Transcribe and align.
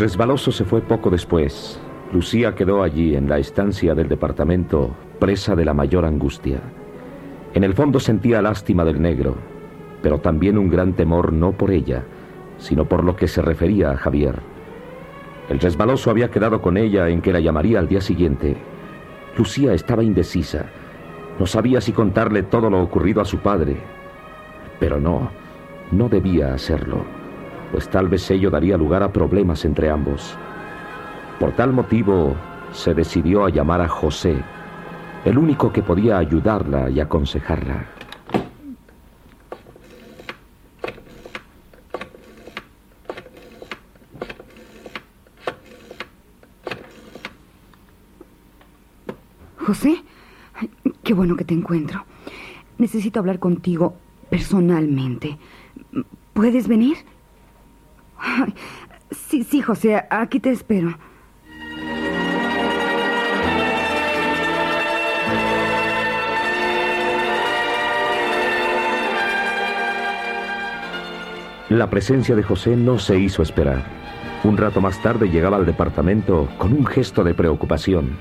Resbaloso 0.00 0.50
se 0.50 0.64
fue 0.64 0.80
poco 0.80 1.10
después. 1.10 1.78
Lucía 2.12 2.54
quedó 2.54 2.82
allí 2.82 3.14
en 3.14 3.28
la 3.28 3.38
estancia 3.38 3.94
del 3.94 4.08
departamento, 4.08 4.96
presa 5.20 5.54
de 5.54 5.64
la 5.64 5.74
mayor 5.74 6.06
angustia. 6.06 6.60
En 7.52 7.64
el 7.64 7.74
fondo 7.74 8.00
sentía 8.00 8.40
lástima 8.40 8.84
del 8.84 9.00
negro, 9.00 9.36
pero 10.02 10.18
también 10.18 10.56
un 10.56 10.70
gran 10.70 10.94
temor 10.94 11.32
no 11.32 11.52
por 11.52 11.70
ella, 11.70 12.04
sino 12.56 12.86
por 12.86 13.04
lo 13.04 13.14
que 13.14 13.28
se 13.28 13.42
refería 13.42 13.90
a 13.90 13.96
Javier. 13.96 14.40
El 15.50 15.60
resbaloso 15.60 16.10
había 16.10 16.30
quedado 16.30 16.62
con 16.62 16.78
ella 16.78 17.08
en 17.08 17.20
que 17.20 17.32
la 17.32 17.40
llamaría 17.40 17.78
al 17.78 17.88
día 17.88 18.00
siguiente. 18.00 18.56
Lucía 19.36 19.74
estaba 19.74 20.02
indecisa. 20.02 20.66
No 21.38 21.46
sabía 21.46 21.80
si 21.80 21.92
contarle 21.92 22.42
todo 22.42 22.70
lo 22.70 22.82
ocurrido 22.82 23.20
a 23.20 23.26
su 23.26 23.38
padre. 23.38 23.76
Pero 24.78 24.98
no, 24.98 25.30
no 25.92 26.08
debía 26.08 26.54
hacerlo, 26.54 27.04
pues 27.70 27.88
tal 27.88 28.08
vez 28.08 28.30
ello 28.30 28.50
daría 28.50 28.76
lugar 28.76 29.02
a 29.02 29.12
problemas 29.12 29.64
entre 29.64 29.90
ambos. 29.90 30.36
Por 31.38 31.52
tal 31.52 31.72
motivo, 31.72 32.36
se 32.72 32.94
decidió 32.94 33.44
a 33.44 33.50
llamar 33.50 33.80
a 33.80 33.88
José, 33.88 34.42
el 35.24 35.38
único 35.38 35.72
que 35.72 35.82
podía 35.82 36.18
ayudarla 36.18 36.90
y 36.90 37.00
aconsejarla. 37.00 37.86
José, 49.58 50.02
qué 51.04 51.14
bueno 51.14 51.36
que 51.36 51.44
te 51.44 51.54
encuentro. 51.54 52.04
Necesito 52.78 53.20
hablar 53.20 53.38
contigo 53.38 53.94
personalmente. 54.28 55.38
¿Puedes 56.32 56.66
venir? 56.66 56.96
José, 59.70 60.04
aquí 60.10 60.40
te 60.40 60.50
espero. 60.50 60.98
La 71.68 71.88
presencia 71.88 72.34
de 72.34 72.42
José 72.42 72.74
no 72.74 72.98
se 72.98 73.16
hizo 73.20 73.44
esperar. 73.44 73.84
Un 74.42 74.56
rato 74.56 74.80
más 74.80 75.00
tarde 75.04 75.28
llegaba 75.28 75.56
al 75.56 75.66
departamento 75.66 76.48
con 76.58 76.72
un 76.72 76.84
gesto 76.84 77.22
de 77.22 77.34
preocupación. 77.34 78.16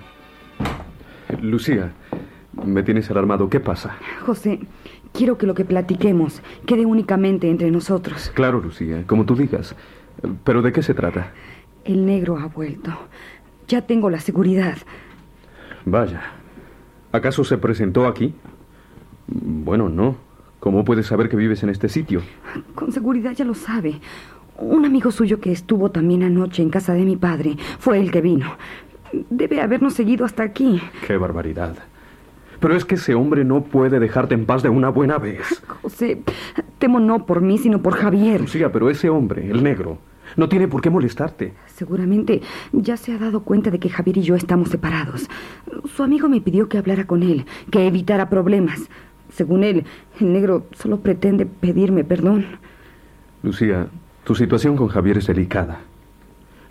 Lucía, 1.42 1.94
me 2.64 2.84
tienes 2.84 3.10
alarmado. 3.10 3.50
¿Qué 3.50 3.60
pasa? 3.60 3.98
José, 4.24 4.60
quiero 5.14 5.40
que 5.40 5.48
lo 5.48 5.56
que 5.56 5.66
platiquemos 5.66 6.44
quede 6.68 6.86
únicamente 6.86 7.50
entre 7.50 7.72
nosotros. 7.72 8.32
Claro, 8.36 8.60
Lucía, 8.60 9.04
como 9.08 9.26
tú 9.26 9.36
digas. 9.36 9.76
¿Pero 10.44 10.62
de 10.62 10.72
qué 10.72 10.84
se 10.84 10.94
trata? 10.94 11.32
El 11.86 12.06
negro 12.06 12.38
ha 12.38 12.48
vuelto. 12.48 12.92
Ya 13.68 13.82
tengo 13.82 14.10
la 14.10 14.20
seguridad. 14.20 14.78
Vaya. 15.86 16.22
¿Acaso 17.12 17.44
se 17.44 17.58
presentó 17.58 18.08
aquí? 18.08 18.34
Bueno, 19.28 19.90
no. 19.90 20.18
¿Cómo 20.60 20.84
puedes 20.84 21.08
saber 21.08 21.30
que 21.30 21.38
vives 21.38 21.64
en 21.64 21.70
este 21.70 21.88
sitio? 21.88 22.22
Con 22.76 22.92
seguridad 22.92 23.32
ya 23.32 23.46
lo 23.46 23.54
sabe. 23.54 24.02
Un 24.58 24.86
amigo 24.86 25.10
suyo 25.12 25.40
que 25.40 25.52
estuvo 25.52 25.90
también 25.90 26.24
anoche 26.24 26.62
en 26.62 26.70
casa 26.70 26.94
de 26.94 27.06
mi 27.06 27.16
padre 27.16 27.56
fue 27.80 28.00
el 28.00 28.12
que 28.12 28.22
vino. 28.22 28.58
Debe 29.30 29.62
habernos 29.62 29.94
seguido 29.94 30.26
hasta 30.26 30.44
aquí. 30.44 30.82
¡Qué 31.08 31.18
barbaridad! 31.18 31.76
Pero 32.60 32.76
es 32.76 32.86
que 32.86 32.96
ese 32.96 33.16
hombre 33.16 33.46
no 33.46 33.64
puede 33.64 34.00
dejarte 34.00 34.34
en 34.36 34.46
paz 34.46 34.64
de 34.64 34.70
una 34.70 34.90
buena 34.90 35.18
vez. 35.18 35.62
José, 35.82 36.22
temo 36.78 37.00
no 37.00 37.26
por 37.26 37.42
mí, 37.42 37.58
sino 37.58 37.82
por 37.82 37.96
Javier. 37.96 38.42
Lucía, 38.42 38.72
pero 38.72 38.90
ese 38.90 39.10
hombre, 39.10 39.50
el 39.50 39.64
negro, 39.64 39.98
no 40.36 40.50
tiene 40.50 40.68
por 40.68 40.82
qué 40.82 40.90
molestarte. 40.90 41.54
Seguramente 41.68 42.42
ya 42.72 42.98
se 42.98 43.14
ha 43.14 43.18
dado 43.18 43.42
cuenta 43.42 43.72
de 43.72 43.80
que 43.80 43.90
Javier 43.90 44.18
y 44.18 44.22
yo 44.22 44.36
estamos 44.36 44.70
separados. 44.70 45.30
Su 45.96 46.04
amigo 46.04 46.30
me 46.30 46.42
pidió 46.42 46.68
que 46.70 46.78
hablara 46.78 47.06
con 47.06 47.24
él, 47.24 47.46
que 47.72 47.88
evitara 47.88 48.30
problemas. 48.30 48.90
Según 49.30 49.64
él, 49.64 49.86
el 50.20 50.34
negro 50.34 50.66
solo 50.74 51.00
pretende 51.00 51.46
pedirme 51.46 52.04
perdón. 52.04 52.46
Lucía, 53.44 53.88
tu 54.24 54.36
situación 54.36 54.76
con 54.76 54.90
Javier 54.90 55.20
es 55.20 55.28
delicada. 55.28 55.80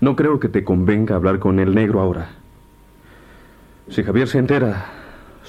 No 0.00 0.14
creo 0.14 0.38
que 0.38 0.48
te 0.48 0.64
convenga 0.64 1.16
hablar 1.16 1.38
con 1.38 1.58
el 1.58 1.74
negro 1.74 2.00
ahora. 2.00 2.30
Si 3.88 4.02
Javier 4.02 4.28
se 4.28 4.38
entera, 4.38 4.97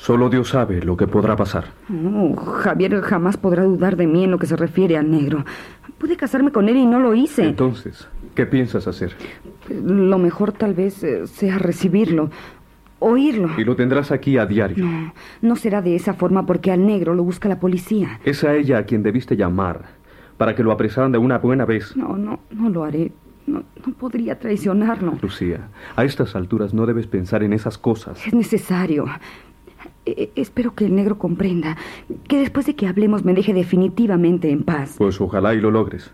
solo 0.01 0.29
Dios 0.29 0.49
sabe 0.49 0.81
lo 0.81 0.97
que 0.97 1.07
podrá 1.07 1.35
pasar. 1.35 1.65
No, 1.89 2.35
Javier 2.35 3.01
jamás 3.01 3.37
podrá 3.37 3.63
dudar 3.63 3.95
de 3.95 4.07
mí 4.07 4.23
en 4.23 4.31
lo 4.31 4.39
que 4.39 4.47
se 4.47 4.55
refiere 4.55 4.97
al 4.97 5.09
negro. 5.09 5.45
Pude 5.97 6.15
casarme 6.15 6.51
con 6.51 6.69
él 6.69 6.77
y 6.77 6.85
no 6.85 6.99
lo 6.99 7.13
hice. 7.13 7.43
Entonces, 7.43 8.07
¿qué 8.35 8.45
piensas 8.45 8.87
hacer? 8.87 9.13
Lo 9.69 10.17
mejor 10.17 10.51
tal 10.53 10.73
vez 10.73 11.03
eh, 11.03 11.27
sea 11.27 11.57
recibirlo, 11.57 12.29
oírlo. 12.99 13.49
Y 13.57 13.63
lo 13.63 13.75
tendrás 13.75 14.11
aquí 14.11 14.37
a 14.37 14.45
diario. 14.45 14.85
No, 14.85 15.13
no 15.41 15.55
será 15.55 15.81
de 15.81 15.95
esa 15.95 16.13
forma 16.13 16.45
porque 16.45 16.71
al 16.71 16.85
negro 16.85 17.13
lo 17.13 17.23
busca 17.23 17.49
la 17.49 17.59
policía. 17.59 18.19
Es 18.23 18.43
a 18.43 18.55
ella 18.55 18.77
a 18.79 18.83
quien 18.83 19.03
debiste 19.03 19.35
llamar 19.35 19.99
para 20.37 20.55
que 20.55 20.63
lo 20.63 20.71
apresaran 20.71 21.11
de 21.11 21.17
una 21.17 21.37
buena 21.37 21.65
vez. 21.65 21.95
No, 21.97 22.15
no, 22.15 22.39
no 22.51 22.69
lo 22.69 22.83
haré. 22.85 23.11
No, 23.45 23.63
no 23.85 23.93
podría 23.93 24.37
traicionarlo. 24.39 25.17
Lucía, 25.21 25.69
a 25.95 26.05
estas 26.05 26.35
alturas 26.35 26.73
no 26.73 26.85
debes 26.85 27.07
pensar 27.07 27.43
en 27.43 27.51
esas 27.51 27.77
cosas. 27.77 28.25
Es 28.25 28.33
necesario. 28.33 29.05
E- 30.17 30.31
espero 30.35 30.73
que 30.75 30.85
el 30.85 30.95
negro 30.95 31.17
comprenda 31.17 31.77
que 32.27 32.39
después 32.39 32.65
de 32.65 32.75
que 32.75 32.87
hablemos 32.87 33.23
me 33.25 33.33
deje 33.33 33.53
definitivamente 33.53 34.49
en 34.51 34.63
paz. 34.63 34.95
Pues 34.97 35.19
ojalá 35.21 35.53
y 35.55 35.61
lo 35.61 35.71
logres. 35.71 36.11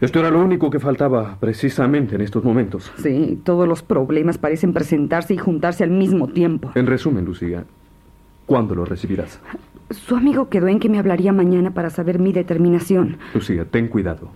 Esto 0.00 0.18
era 0.18 0.30
lo 0.30 0.40
único 0.42 0.68
que 0.70 0.80
faltaba 0.80 1.36
precisamente 1.38 2.16
en 2.16 2.22
estos 2.22 2.42
momentos. 2.42 2.90
Sí, 2.96 3.38
todos 3.44 3.68
los 3.68 3.82
problemas 3.84 4.36
parecen 4.36 4.72
presentarse 4.72 5.34
y 5.34 5.38
juntarse 5.38 5.84
al 5.84 5.90
mismo 5.90 6.26
tiempo. 6.26 6.72
En 6.74 6.86
resumen, 6.88 7.24
Lucía, 7.24 7.64
¿cuándo 8.46 8.74
lo 8.74 8.84
recibirás? 8.84 9.40
Su 9.90 10.16
amigo 10.16 10.48
quedó 10.48 10.66
en 10.66 10.80
que 10.80 10.88
me 10.88 10.98
hablaría 10.98 11.32
mañana 11.32 11.72
para 11.72 11.88
saber 11.90 12.18
mi 12.18 12.32
determinación. 12.32 13.18
Lucía, 13.34 13.64
ten 13.64 13.86
cuidado. 13.88 14.30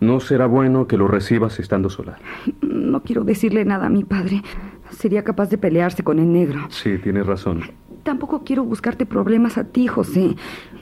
No 0.00 0.20
será 0.20 0.46
bueno 0.46 0.86
que 0.86 0.96
lo 0.96 1.06
recibas 1.08 1.60
estando 1.60 1.90
sola. 1.90 2.16
No 2.62 3.02
quiero 3.02 3.24
decirle 3.24 3.66
nada 3.66 3.86
a 3.86 3.90
mi 3.90 4.04
padre. 4.04 4.42
Sería 4.90 5.24
capaz 5.24 5.48
de 5.50 5.58
pelearse 5.58 6.02
con 6.02 6.18
el 6.18 6.32
negro. 6.32 6.66
Sí, 6.70 6.98
tienes 6.98 7.26
razón. 7.26 7.62
Tampoco 8.02 8.42
quiero 8.44 8.64
buscarte 8.64 9.06
problemas 9.06 9.58
a 9.58 9.64
ti, 9.64 9.86
José. 9.86 10.34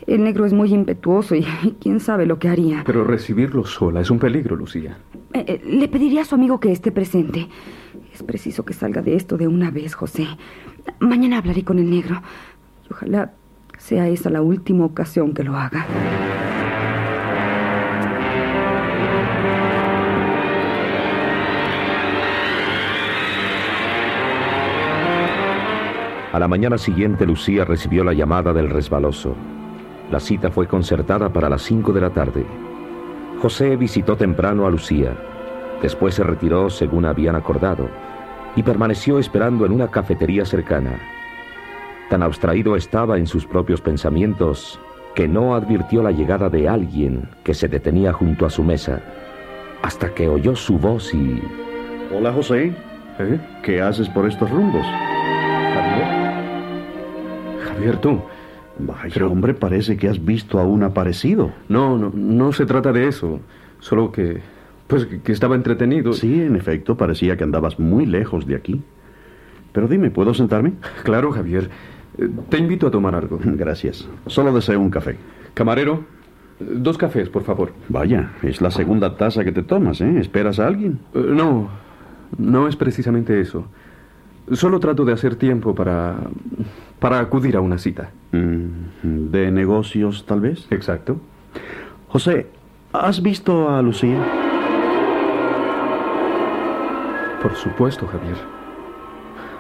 El 0.07 0.25
negro 0.25 0.47
es 0.47 0.53
muy 0.53 0.73
impetuoso 0.73 1.35
y, 1.35 1.47
y 1.63 1.73
quién 1.81 2.01
sabe 2.01 2.27
lo 2.27 2.39
que 2.39 2.49
haría. 2.49 2.83
Pero 2.87 3.05
recibirlo 3.05 3.65
sola 3.65 4.01
es 4.01 4.11
un 4.11 4.19
peligro, 4.19 4.57
Lucía. 4.57 4.99
Eh, 5.33 5.45
eh, 5.47 5.61
le 5.65 5.89
pediría 5.89 6.23
a 6.23 6.25
su 6.25 6.35
amigo 6.35 6.61
que 6.61 6.73
esté 6.73 6.93
presente. 6.93 7.49
Es 8.13 8.23
preciso 8.23 8.65
que 8.65 8.73
salga 8.73 9.03
de 9.03 9.17
esto 9.17 9.37
de 9.37 9.47
una 9.47 9.71
vez, 9.71 9.95
José. 9.95 10.27
Mañana 11.01 11.39
hablaré 11.39 11.65
con 11.65 11.79
el 11.79 11.91
negro. 11.91 12.23
Ojalá 12.91 13.33
sea 13.79 14.09
esa 14.09 14.31
la 14.31 14.43
última 14.43 14.85
ocasión 14.85 15.35
que 15.35 15.45
lo 15.45 15.57
haga. 15.57 15.87
A 26.39 26.41
la 26.41 26.47
mañana 26.47 26.79
siguiente 26.79 27.27
Lucía 27.27 27.65
recibió 27.65 28.05
la 28.05 28.13
llamada 28.13 28.53
del 28.53 28.71
resbaloso. 28.71 29.35
La 30.09 30.21
cita 30.21 30.53
fue 30.53 30.69
concertada 30.69 31.33
para 31.33 31.49
las 31.49 31.63
5 31.63 31.93
de 31.93 32.01
la 32.01 32.11
tarde. 32.11 32.47
José 33.43 33.75
visitó 33.75 34.17
temprano 34.17 34.65
a 34.65 34.71
Lucía. 34.71 35.17
Después 35.83 36.15
se 36.15 36.23
retiró 36.23 36.71
según 36.71 37.07
habían 37.07 37.35
acordado 37.35 37.89
y 38.55 38.63
permaneció 38.63 39.19
esperando 39.19 39.67
en 39.67 39.73
una 39.73 39.89
cafetería 39.89 40.45
cercana. 40.45 41.01
Tan 42.09 42.23
abstraído 42.23 42.77
estaba 42.77 43.19
en 43.19 43.27
sus 43.27 43.45
propios 43.45 43.81
pensamientos 43.81 44.79
que 45.17 45.27
no 45.27 45.57
advirtió 45.57 46.05
la 46.05 46.13
llegada 46.13 46.49
de 46.49 46.69
alguien 46.69 47.29
que 47.43 47.53
se 47.53 47.67
detenía 47.67 48.13
junto 48.13 48.47
a 48.47 48.51
su 48.51 48.63
mesa, 48.63 49.03
hasta 49.83 50.15
que 50.15 50.29
oyó 50.29 50.55
su 50.55 50.79
voz 50.79 51.13
y... 51.13 51.43
Hola 52.17 52.33
José, 52.33 52.73
¿Eh? 53.19 53.41
¿qué 53.65 53.83
haces 53.83 54.09
por 54.11 54.29
estos 54.29 54.49
rumbos? 54.49 54.87
Javier, 57.79 57.97
tú. 58.01 58.21
Vaya, 58.81 59.27
hombre, 59.27 59.55
parece 59.55 59.97
que 59.97 60.09
has 60.09 60.25
visto 60.25 60.59
a 60.59 60.65
un 60.65 60.83
aparecido. 60.85 61.53
No, 61.69 61.99
no, 61.99 62.13
no 62.15 62.53
se 62.53 62.67
trata 62.67 62.93
de 62.93 63.09
eso. 63.09 63.41
Solo 63.81 64.13
que... 64.13 64.41
Pues 64.87 65.05
que, 65.07 65.21
que 65.21 65.33
estaba 65.33 65.55
entretenido. 65.55 66.13
Sí, 66.13 66.41
en 66.43 66.57
efecto, 66.57 66.97
parecía 66.97 67.37
que 67.37 67.45
andabas 67.45 67.79
muy 67.79 68.07
lejos 68.07 68.47
de 68.47 68.55
aquí. 68.57 68.81
Pero 69.73 69.87
dime, 69.87 70.11
¿puedo 70.11 70.33
sentarme? 70.35 70.73
Claro, 71.05 71.31
Javier. 71.33 71.69
Eh, 72.19 72.29
Te 72.49 72.59
invito 72.59 72.87
a 72.87 72.91
tomar 72.91 73.15
algo. 73.15 73.39
Gracias. 73.45 74.09
Solo 74.27 74.53
deseo 74.55 74.81
un 74.81 74.91
café. 74.91 75.17
Camarero, 75.55 76.05
dos 76.61 76.97
cafés, 76.99 77.29
por 77.29 77.43
favor. 77.45 77.73
Vaya, 77.89 78.33
es 78.43 78.61
la 78.61 78.71
segunda 78.71 79.17
taza 79.17 79.45
que 79.45 79.53
te 79.53 79.63
tomas, 79.63 80.01
¿eh? 80.01 80.19
¿Esperas 80.21 80.59
a 80.59 80.67
alguien? 80.69 81.01
Eh, 81.15 81.25
No, 81.29 81.69
no 82.39 82.67
es 82.69 82.77
precisamente 82.77 83.41
eso. 83.41 83.67
Solo 84.53 84.81
trato 84.81 85.05
de 85.05 85.13
hacer 85.13 85.37
tiempo 85.37 85.75
para... 85.75 86.17
para 86.99 87.21
acudir 87.21 87.57
a 87.57 87.61
una 87.61 87.79
cita. 87.79 88.11
Mm, 88.33 89.31
¿De 89.31 89.51
negocios, 89.51 90.25
tal 90.27 90.41
vez? 90.41 90.67
Exacto. 90.71 91.21
José, 92.09 92.47
¿has 92.93 93.23
visto 93.23 93.69
a 93.69 93.83
Lucía? 93.83 94.19
Por 97.43 97.55
supuesto, 97.55 98.07
Javier. 98.07 98.37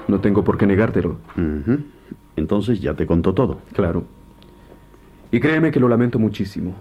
No 0.08 0.20
tengo 0.20 0.43
por 0.43 0.56
qué 0.58 0.67
negártelo. 0.67 1.19
Entonces 2.37 2.81
ya 2.81 2.94
te 2.94 3.06
contó 3.06 3.35
todo. 3.35 3.61
Claro. 3.75 4.05
Y 5.31 5.40
créeme 5.40 5.70
que 5.70 5.81
lo 5.81 5.88
lamento 5.88 6.19
muchísimo. 6.19 6.75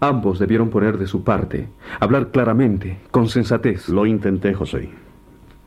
Ambos 0.00 0.38
debieron 0.38 0.68
poner 0.68 0.98
de 0.98 1.06
su 1.06 1.22
parte, 1.22 1.68
hablar 2.00 2.30
claramente, 2.30 2.98
con 3.10 3.28
sensatez. 3.28 3.88
Lo 3.88 4.04
intenté, 4.04 4.52
José. 4.52 4.90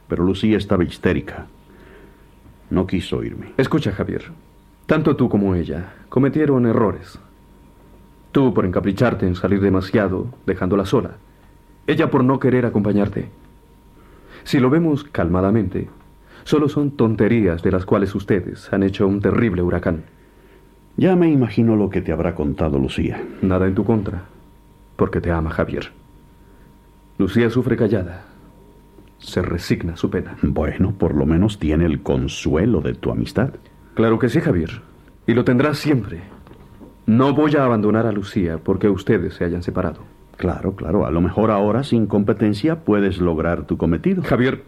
Pero 0.07 0.23
Lucía 0.23 0.57
estaba 0.57 0.83
histérica. 0.83 1.47
No 2.69 2.85
quiso 2.87 3.17
oírme. 3.17 3.53
Escucha, 3.57 3.91
Javier. 3.91 4.23
Tanto 4.85 5.15
tú 5.15 5.29
como 5.29 5.55
ella 5.55 5.93
cometieron 6.09 6.65
errores. 6.65 7.19
Tú 8.31 8.53
por 8.53 8.65
encapricharte 8.65 9.25
en 9.25 9.35
salir 9.35 9.61
demasiado, 9.61 10.27
dejándola 10.45 10.85
sola. 10.85 11.17
Ella 11.87 12.09
por 12.09 12.23
no 12.23 12.39
querer 12.39 12.65
acompañarte. 12.65 13.29
Si 14.43 14.59
lo 14.59 14.69
vemos 14.69 15.03
calmadamente, 15.03 15.89
solo 16.43 16.69
son 16.69 16.91
tonterías 16.91 17.63
de 17.63 17.71
las 17.71 17.85
cuales 17.85 18.15
ustedes 18.15 18.71
han 18.71 18.83
hecho 18.83 19.07
un 19.07 19.21
terrible 19.21 19.61
huracán. 19.61 20.03
Ya 20.95 21.15
me 21.15 21.29
imagino 21.29 21.75
lo 21.75 21.89
que 21.89 22.01
te 22.01 22.11
habrá 22.11 22.33
contado 22.33 22.79
Lucía. 22.79 23.23
Nada 23.41 23.67
en 23.67 23.75
tu 23.75 23.83
contra, 23.83 24.25
porque 24.95 25.19
te 25.19 25.31
ama 25.31 25.49
Javier. 25.49 25.91
Lucía 27.17 27.49
sufre 27.49 27.75
callada. 27.75 28.26
Se 29.19 29.41
resigna 29.41 29.93
a 29.93 29.97
su 29.97 30.09
pena. 30.09 30.37
Bueno, 30.41 30.93
por 30.97 31.15
lo 31.15 31.25
menos 31.25 31.59
tiene 31.59 31.85
el 31.85 32.01
consuelo 32.01 32.81
de 32.81 32.93
tu 32.93 33.11
amistad. 33.11 33.51
Claro 33.95 34.19
que 34.19 34.29
sí, 34.29 34.39
Javier. 34.39 34.81
Y 35.25 35.33
lo 35.33 35.43
tendrá 35.43 35.73
siempre. 35.73 36.21
No 37.05 37.33
voy 37.33 37.55
a 37.55 37.65
abandonar 37.65 38.05
a 38.05 38.11
Lucía 38.11 38.57
porque 38.57 38.89
ustedes 38.89 39.33
se 39.35 39.45
hayan 39.45 39.63
separado. 39.63 40.01
Claro, 40.37 40.75
claro. 40.75 41.05
A 41.05 41.11
lo 41.11 41.19
mejor 41.19 41.51
ahora, 41.51 41.83
sin 41.83 42.05
competencia, 42.05 42.83
puedes 42.83 43.19
lograr 43.19 43.65
tu 43.65 43.77
cometido. 43.77 44.21
Javier, 44.23 44.63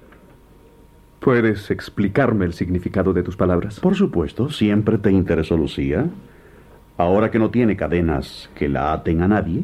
¿puedes 1.20 1.70
explicarme 1.70 2.46
el 2.46 2.54
significado 2.54 3.14
de 3.14 3.24
tus 3.24 3.38
palabras? 3.38 3.80
Por 3.80 3.96
supuesto, 3.96 4.50
siempre 4.50 4.98
te 4.98 5.12
interesó 5.12 5.58
Lucía. 5.58 6.08
Ahora 6.98 7.30
que 7.30 7.40
no 7.40 7.52
tiene 7.52 7.78
cadenas 7.78 8.50
que 8.56 8.68
la 8.68 8.94
aten 8.94 9.22
a 9.22 9.28
nadie, 9.28 9.64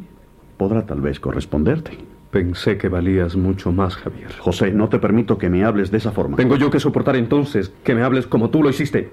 podrá 0.58 0.86
tal 0.86 1.02
vez 1.02 1.20
corresponderte. 1.20 1.98
Pensé 2.36 2.78
que 2.78 2.90
valías 2.90 3.38
mucho 3.38 3.72
más, 3.72 3.96
Javier. 3.96 4.30
José, 4.40 4.74
no 4.74 4.90
te 4.90 5.00
permito 5.00 5.38
que 5.38 5.50
me 5.50 5.64
hables 5.64 5.90
de 5.90 6.00
esa 6.00 6.12
forma. 6.12 6.36
Tengo 6.36 6.58
yo 6.58 6.70
que 6.70 6.82
soportar 6.82 7.16
entonces 7.16 7.72
que 7.82 7.96
me 7.96 8.04
hables 8.04 8.28
como 8.28 8.50
tú 8.50 8.62
lo 8.62 8.70
hiciste. 8.70 9.10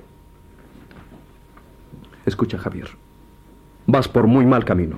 Escucha, 2.27 2.59
Javier. 2.59 2.89
Vas 3.87 4.09
por 4.09 4.27
muy 4.27 4.45
mal 4.45 4.65
camino. 4.65 4.97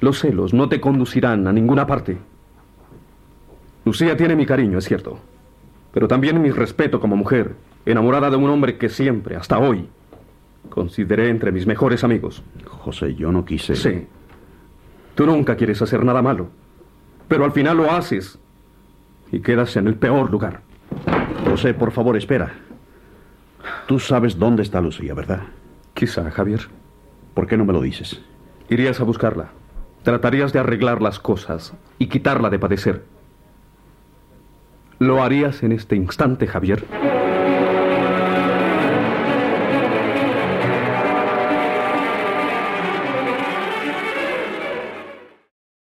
Los 0.00 0.18
celos 0.18 0.54
no 0.54 0.68
te 0.68 0.80
conducirán 0.80 1.46
a 1.46 1.52
ninguna 1.52 1.86
parte. 1.86 2.18
Lucía 3.84 4.16
tiene 4.16 4.34
mi 4.34 4.44
cariño, 4.44 4.78
es 4.78 4.84
cierto. 4.84 5.20
Pero 5.92 6.08
también 6.08 6.42
mi 6.42 6.50
respeto 6.50 6.98
como 6.98 7.14
mujer, 7.14 7.54
enamorada 7.84 8.28
de 8.28 8.34
un 8.34 8.50
hombre 8.50 8.76
que 8.76 8.88
siempre, 8.88 9.36
hasta 9.36 9.60
hoy, 9.60 9.88
consideré 10.68 11.28
entre 11.28 11.52
mis 11.52 11.64
mejores 11.64 12.02
amigos. 12.02 12.42
José, 12.64 13.14
yo 13.14 13.30
no 13.30 13.44
quise. 13.44 13.76
Sí. 13.76 14.04
Tú 15.14 15.26
nunca 15.26 15.54
quieres 15.54 15.80
hacer 15.80 16.04
nada 16.04 16.22
malo. 16.22 16.65
Pero 17.28 17.44
al 17.44 17.52
final 17.52 17.76
lo 17.76 17.90
haces. 17.90 18.38
Y 19.32 19.40
quedas 19.40 19.76
en 19.76 19.86
el 19.86 19.96
peor 19.96 20.30
lugar. 20.30 20.60
José, 21.48 21.74
por 21.74 21.92
favor, 21.92 22.16
espera. 22.16 22.52
Tú 23.86 23.98
sabes 23.98 24.38
dónde 24.38 24.62
está 24.62 24.80
Lucía, 24.80 25.14
¿verdad? 25.14 25.42
Quizá, 25.94 26.30
Javier. 26.30 26.60
¿Por 27.34 27.46
qué 27.46 27.56
no 27.56 27.64
me 27.64 27.72
lo 27.72 27.80
dices? 27.80 28.20
Irías 28.68 29.00
a 29.00 29.04
buscarla. 29.04 29.48
Tratarías 30.02 30.52
de 30.52 30.60
arreglar 30.60 31.02
las 31.02 31.18
cosas 31.18 31.74
y 31.98 32.06
quitarla 32.06 32.50
de 32.50 32.58
padecer. 32.58 33.04
¿Lo 34.98 35.22
harías 35.22 35.62
en 35.62 35.72
este 35.72 35.96
instante, 35.96 36.46
Javier? 36.46 36.84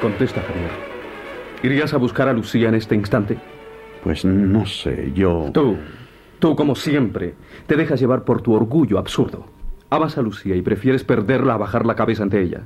Contesta, 0.00 0.40
Javier. 0.42 0.70
¿Irías 1.62 1.92
a 1.92 1.96
buscar 1.96 2.28
a 2.28 2.32
Lucía 2.32 2.68
en 2.68 2.76
este 2.76 2.94
instante? 2.94 3.36
Pues 4.04 4.24
no 4.24 4.64
sé, 4.64 5.10
yo... 5.12 5.50
Tú, 5.52 5.76
tú 6.38 6.54
como 6.54 6.76
siempre, 6.76 7.34
te 7.66 7.74
dejas 7.74 7.98
llevar 7.98 8.22
por 8.22 8.40
tu 8.40 8.52
orgullo 8.52 8.98
absurdo. 8.98 9.46
Amas 9.90 10.16
a 10.16 10.22
Lucía 10.22 10.54
y 10.54 10.62
prefieres 10.62 11.02
perderla 11.02 11.54
a 11.54 11.58
bajar 11.58 11.84
la 11.84 11.96
cabeza 11.96 12.22
ante 12.22 12.40
ella. 12.40 12.62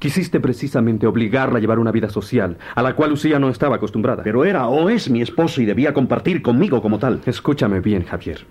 Quisiste 0.00 0.40
precisamente 0.40 1.06
obligarla 1.06 1.58
a 1.58 1.60
llevar 1.60 1.78
una 1.78 1.92
vida 1.92 2.08
social, 2.08 2.58
a 2.74 2.82
la 2.82 2.96
cual 2.96 3.10
Lucía 3.10 3.38
no 3.38 3.48
estaba 3.48 3.76
acostumbrada. 3.76 4.24
Pero 4.24 4.44
era 4.44 4.66
o 4.66 4.88
es 4.88 5.08
mi 5.08 5.22
esposo 5.22 5.62
y 5.62 5.66
debía 5.66 5.94
compartir 5.94 6.42
conmigo 6.42 6.82
como 6.82 6.98
tal. 6.98 7.20
Escúchame 7.26 7.78
bien, 7.78 8.04
Javier. 8.04 8.44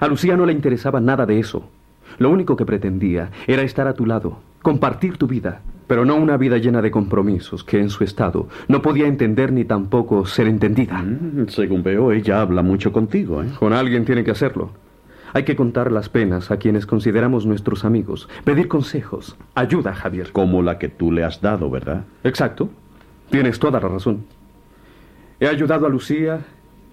A 0.00 0.08
Lucía 0.08 0.36
no 0.36 0.44
le 0.44 0.52
interesaba 0.52 1.00
nada 1.00 1.24
de 1.24 1.38
eso. 1.38 1.70
Lo 2.18 2.30
único 2.30 2.56
que 2.56 2.66
pretendía 2.66 3.30
era 3.46 3.62
estar 3.62 3.86
a 3.86 3.94
tu 3.94 4.06
lado, 4.06 4.40
compartir 4.60 5.16
tu 5.16 5.28
vida, 5.28 5.62
pero 5.90 6.04
no 6.04 6.14
una 6.14 6.36
vida 6.36 6.56
llena 6.58 6.80
de 6.82 6.92
compromisos 6.92 7.64
que 7.64 7.80
en 7.80 7.90
su 7.90 8.04
estado 8.04 8.46
no 8.68 8.80
podía 8.80 9.08
entender 9.08 9.50
ni 9.50 9.64
tampoco 9.64 10.24
ser 10.24 10.46
entendida. 10.46 11.02
Mm, 11.02 11.48
según 11.48 11.82
veo, 11.82 12.12
ella 12.12 12.42
habla 12.42 12.62
mucho 12.62 12.92
contigo, 12.92 13.42
¿eh? 13.42 13.48
Con 13.58 13.72
alguien 13.72 14.04
tiene 14.04 14.22
que 14.22 14.30
hacerlo. 14.30 14.70
Hay 15.32 15.42
que 15.42 15.56
contar 15.56 15.90
las 15.90 16.08
penas 16.08 16.52
a 16.52 16.58
quienes 16.58 16.86
consideramos 16.86 17.44
nuestros 17.44 17.84
amigos, 17.84 18.28
pedir 18.44 18.68
consejos, 18.68 19.36
ayuda, 19.56 19.92
Javier. 19.92 20.30
Como 20.30 20.62
la 20.62 20.78
que 20.78 20.88
tú 20.90 21.10
le 21.10 21.24
has 21.24 21.40
dado, 21.40 21.68
¿verdad? 21.68 22.04
Exacto. 22.22 22.70
Tienes 23.28 23.58
toda 23.58 23.80
la 23.80 23.88
razón. 23.88 24.26
He 25.40 25.48
ayudado 25.48 25.86
a 25.86 25.90
Lucía 25.90 26.38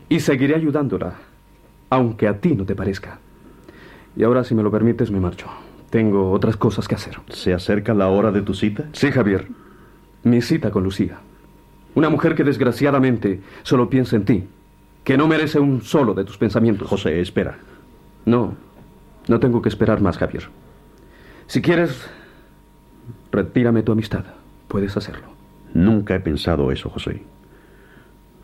y 0.09 0.21
seguiré 0.21 0.55
ayudándola, 0.55 1.13
aunque 1.91 2.27
a 2.27 2.39
ti 2.39 2.55
no 2.55 2.65
te 2.65 2.73
parezca. 2.73 3.19
Y 4.15 4.23
ahora, 4.23 4.43
si 4.43 4.55
me 4.55 4.63
lo 4.63 4.71
permites, 4.71 5.11
me 5.11 5.19
marcho. 5.19 5.66
Tengo 5.89 6.31
otras 6.31 6.57
cosas 6.57 6.87
que 6.87 6.95
hacer. 6.95 7.17
¿Se 7.29 7.53
acerca 7.53 7.93
la 7.93 8.07
hora 8.07 8.31
de 8.31 8.41
tu 8.41 8.53
cita? 8.53 8.85
Sí, 8.91 9.11
Javier. 9.11 9.47
Mi 10.23 10.41
cita 10.41 10.71
con 10.71 10.83
Lucía. 10.83 11.19
Una 11.95 12.09
mujer 12.09 12.35
que 12.35 12.43
desgraciadamente 12.43 13.41
solo 13.63 13.89
piensa 13.89 14.15
en 14.15 14.25
ti, 14.25 14.43
que 15.03 15.17
no 15.17 15.27
merece 15.27 15.59
un 15.59 15.81
solo 15.81 16.13
de 16.13 16.25
tus 16.25 16.37
pensamientos. 16.37 16.87
José, 16.87 17.21
espera. 17.21 17.57
No, 18.25 18.53
no 19.27 19.39
tengo 19.39 19.61
que 19.61 19.69
esperar 19.69 20.01
más, 20.01 20.17
Javier. 20.17 20.49
Si 21.47 21.61
quieres, 21.61 22.07
retírame 23.31 23.83
tu 23.83 23.93
amistad. 23.93 24.25
Puedes 24.67 24.97
hacerlo. 24.97 25.27
Nunca 25.73 26.15
he 26.15 26.19
pensado 26.19 26.71
eso, 26.71 26.89
José. 26.89 27.23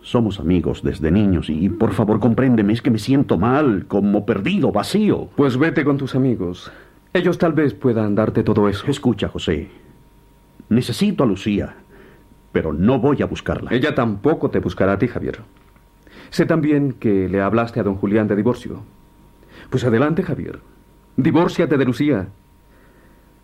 Somos 0.02 0.40
amigos 0.40 0.84
desde 0.84 1.12
niños 1.12 1.50
y 1.50 1.70
por 1.70 1.94
favor 1.94 2.20
compréndeme, 2.20 2.74
es 2.74 2.82
que 2.82 2.92
me 2.92 3.00
siento 3.00 3.38
mal, 3.38 3.86
como 3.88 4.26
perdido, 4.26 4.72
vacío. 4.72 5.30
Pues 5.36 5.58
vete 5.58 5.84
con 5.84 5.98
tus 5.98 6.16
amigos. 6.16 6.72
Ellos 7.13 7.38
tal 7.38 7.53
vez 7.53 7.75
puedan 7.75 8.15
darte 8.15 8.43
todo 8.43 8.67
eso. 8.67 8.88
Escucha, 8.88 9.27
José. 9.27 9.70
Necesito 10.70 11.24
a 11.24 11.27
Lucía, 11.27 11.75
pero 12.51 12.74
no 12.74 13.00
voy 13.00 13.22
a 13.22 13.27
buscarla. 13.27 13.72
Ella 13.72 13.93
tampoco 13.93 14.50
te 14.50 14.60
buscará 14.60 14.93
a 14.93 14.98
ti, 14.98 15.08
Javier. 15.08 15.41
Sé 16.32 16.48
también 16.48 16.93
que 16.93 17.29
le 17.29 17.41
hablaste 17.41 17.79
a 17.79 17.84
don 17.84 17.96
Julián 17.96 18.27
de 18.27 18.36
divorcio. 18.36 18.82
Pues 19.70 19.84
adelante, 19.84 20.24
Javier. 20.24 20.60
Divórciate 21.15 21.77
de 21.77 21.86
Lucía. 21.86 22.27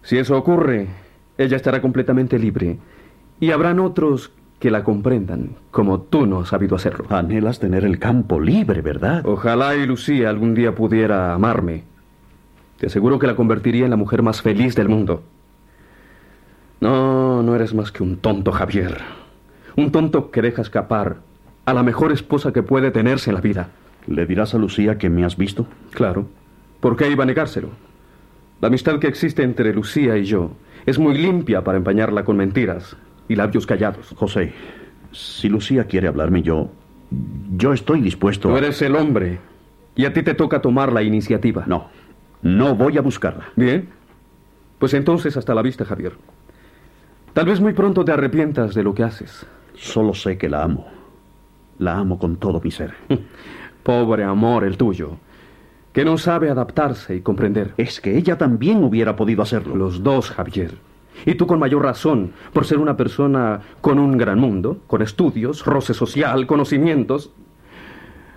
Si 0.01 0.17
eso 0.17 0.35
ocurre, 0.35 0.88
ella 1.38 1.55
estará 1.55 1.81
completamente 1.81 2.39
libre. 2.39 2.79
Y 3.39 3.51
habrán 3.51 3.79
otros 3.79 4.31
que 4.59 4.71
la 4.71 4.83
comprendan, 4.83 5.51
como 5.69 6.01
tú 6.01 6.25
no 6.25 6.39
has 6.39 6.49
sabido 6.49 6.75
hacerlo. 6.75 7.05
Anhelas 7.09 7.59
tener 7.59 7.85
el 7.85 7.99
campo 7.99 8.39
libre, 8.39 8.81
¿verdad? 8.81 9.25
Ojalá 9.25 9.75
y 9.75 9.85
Lucía 9.85 10.29
algún 10.29 10.55
día 10.55 10.73
pudiera 10.73 11.33
amarme. 11.33 11.83
Te 12.79 12.88
aseguro 12.88 13.19
que 13.19 13.27
la 13.27 13.36
convertiría 13.36 13.83
en 13.83 13.91
la 13.91 13.98
mujer 13.98 14.21
más 14.21 14.41
feliz 14.41 14.75
del 14.75 14.88
mundo. 14.88 15.24
No, 16.79 17.43
no 17.43 17.55
eres 17.55 17.74
más 17.74 17.91
que 17.91 18.03
un 18.03 18.17
tonto, 18.17 18.51
Javier. 18.51 18.98
Un 19.75 19.91
tonto 19.91 20.31
que 20.31 20.41
deja 20.41 20.62
escapar 20.62 21.17
a 21.65 21.74
la 21.74 21.83
mejor 21.83 22.12
esposa 22.12 22.53
que 22.53 22.63
puede 22.63 22.91
tenerse 22.91 23.29
en 23.29 23.36
la 23.36 23.41
vida. 23.41 23.69
¿Le 24.07 24.25
dirás 24.25 24.55
a 24.55 24.57
Lucía 24.57 24.98
que 24.98 25.09
me 25.09 25.25
has 25.25 25.36
visto? 25.36 25.67
Claro. 25.91 26.27
¿Por 26.79 26.95
qué 26.95 27.09
iba 27.09 27.24
a 27.24 27.27
negárselo? 27.27 27.69
La 28.62 28.69
amistad 28.69 29.00
que 29.00 29.07
existe 29.07 29.43
entre 29.43 29.74
Lucía 29.74 30.17
y 30.17 30.24
yo 30.24 30.51
es 30.86 30.98
muy 30.98 31.17
limpia 31.17 31.63
para 31.63 31.77
empañarla 31.77 32.24
con 32.24 32.38
mentiras 32.38 32.95
y 33.27 33.36
labios 33.36 33.65
callados. 33.65 34.13
José, 34.15 34.53
si 35.12 35.50
Lucía 35.50 35.83
quiere 35.83 36.07
hablarme, 36.07 36.41
yo. 36.41 36.69
Yo 37.57 37.74
estoy 37.74 38.01
dispuesto. 38.01 38.50
Tú 38.50 38.57
eres 38.57 38.81
el 38.81 38.95
hombre 38.95 39.39
y 39.95 40.05
a 40.05 40.13
ti 40.13 40.24
te 40.24 40.33
toca 40.33 40.62
tomar 40.62 40.93
la 40.93 41.03
iniciativa. 41.03 41.65
No, 41.67 41.89
no 42.41 42.75
voy 42.75 42.98
a 42.98 43.01
buscarla. 43.01 43.50
Bien. 43.55 43.89
Pues 44.77 44.93
entonces 44.93 45.36
hasta 45.36 45.53
la 45.53 45.62
vista, 45.62 45.86
Javier. 45.86 46.13
Tal 47.34 47.46
vez 47.46 47.60
muy 47.60 47.74
pronto 47.74 48.03
te 48.03 48.12
arrepientas 48.12 48.74
de 48.74 48.84
lo 48.84 48.93
que 48.93 49.03
haces. 49.03 49.46
Solo 49.75 50.13
sé 50.13 50.38
que 50.38 50.50
la 50.50 50.63
amo. 50.63 50.88
La 51.77 51.98
amo 51.98 52.17
con 52.17 52.38
todo 52.38 52.60
mi 52.62 52.72
ser. 52.72 52.93
Pobre 53.84 54.24
amor 54.24 54.63
el 54.63 54.77
tuyo, 54.77 55.17
que 55.93 56.03
no 56.03 56.17
sabe 56.17 56.50
adaptarse 56.50 57.15
y 57.15 57.22
comprender. 57.22 57.74
Es 57.77 58.01
que 58.01 58.17
ella 58.17 58.38
también 58.38 58.84
hubiera 58.84 59.15
podido 59.15 59.41
hacerlo. 59.41 59.75
Los 59.75 60.03
dos, 60.03 60.29
Javier. 60.31 60.77
Y 61.25 61.36
tú 61.36 61.48
con 61.48 61.60
mayor 61.60 61.84
razón, 61.84 62.34
por 62.53 62.65
ser 62.65 62.77
una 62.77 62.96
persona 62.96 63.62
con 63.81 64.00
un 64.00 64.17
gran 64.17 64.39
mundo, 64.39 64.79
con 64.88 65.01
estudios, 65.01 65.65
roce 65.65 65.93
social, 65.93 66.48
conocimientos. 66.48 67.31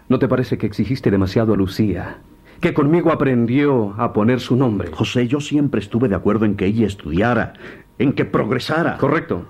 ¿No 0.08 0.18
te 0.18 0.28
parece 0.28 0.58
que 0.58 0.66
exigiste 0.66 1.10
demasiado 1.10 1.54
a 1.54 1.56
Lucía? 1.56 2.18
Que 2.62 2.74
conmigo 2.74 3.10
aprendió 3.10 3.92
a 3.98 4.12
poner 4.12 4.38
su 4.38 4.54
nombre. 4.54 4.88
José, 4.92 5.26
yo 5.26 5.40
siempre 5.40 5.80
estuve 5.80 6.08
de 6.08 6.14
acuerdo 6.14 6.44
en 6.44 6.54
que 6.54 6.66
ella 6.66 6.86
estudiara, 6.86 7.54
en 7.98 8.12
que 8.12 8.24
progresara. 8.24 8.98
Correcto. 8.98 9.46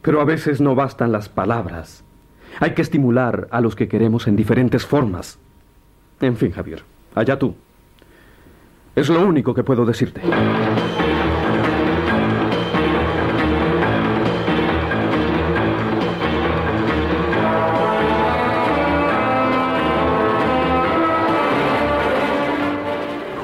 Pero 0.00 0.22
a 0.22 0.24
veces 0.24 0.62
no 0.62 0.74
bastan 0.74 1.12
las 1.12 1.28
palabras. 1.28 2.02
Hay 2.58 2.72
que 2.72 2.80
estimular 2.80 3.46
a 3.50 3.60
los 3.60 3.76
que 3.76 3.88
queremos 3.88 4.26
en 4.26 4.36
diferentes 4.36 4.86
formas. 4.86 5.38
En 6.18 6.34
fin, 6.38 6.50
Javier, 6.50 6.82
allá 7.14 7.38
tú. 7.38 7.54
Es 8.94 9.10
lo 9.10 9.22
único 9.22 9.52
que 9.52 9.62
puedo 9.62 9.84
decirte. 9.84 10.22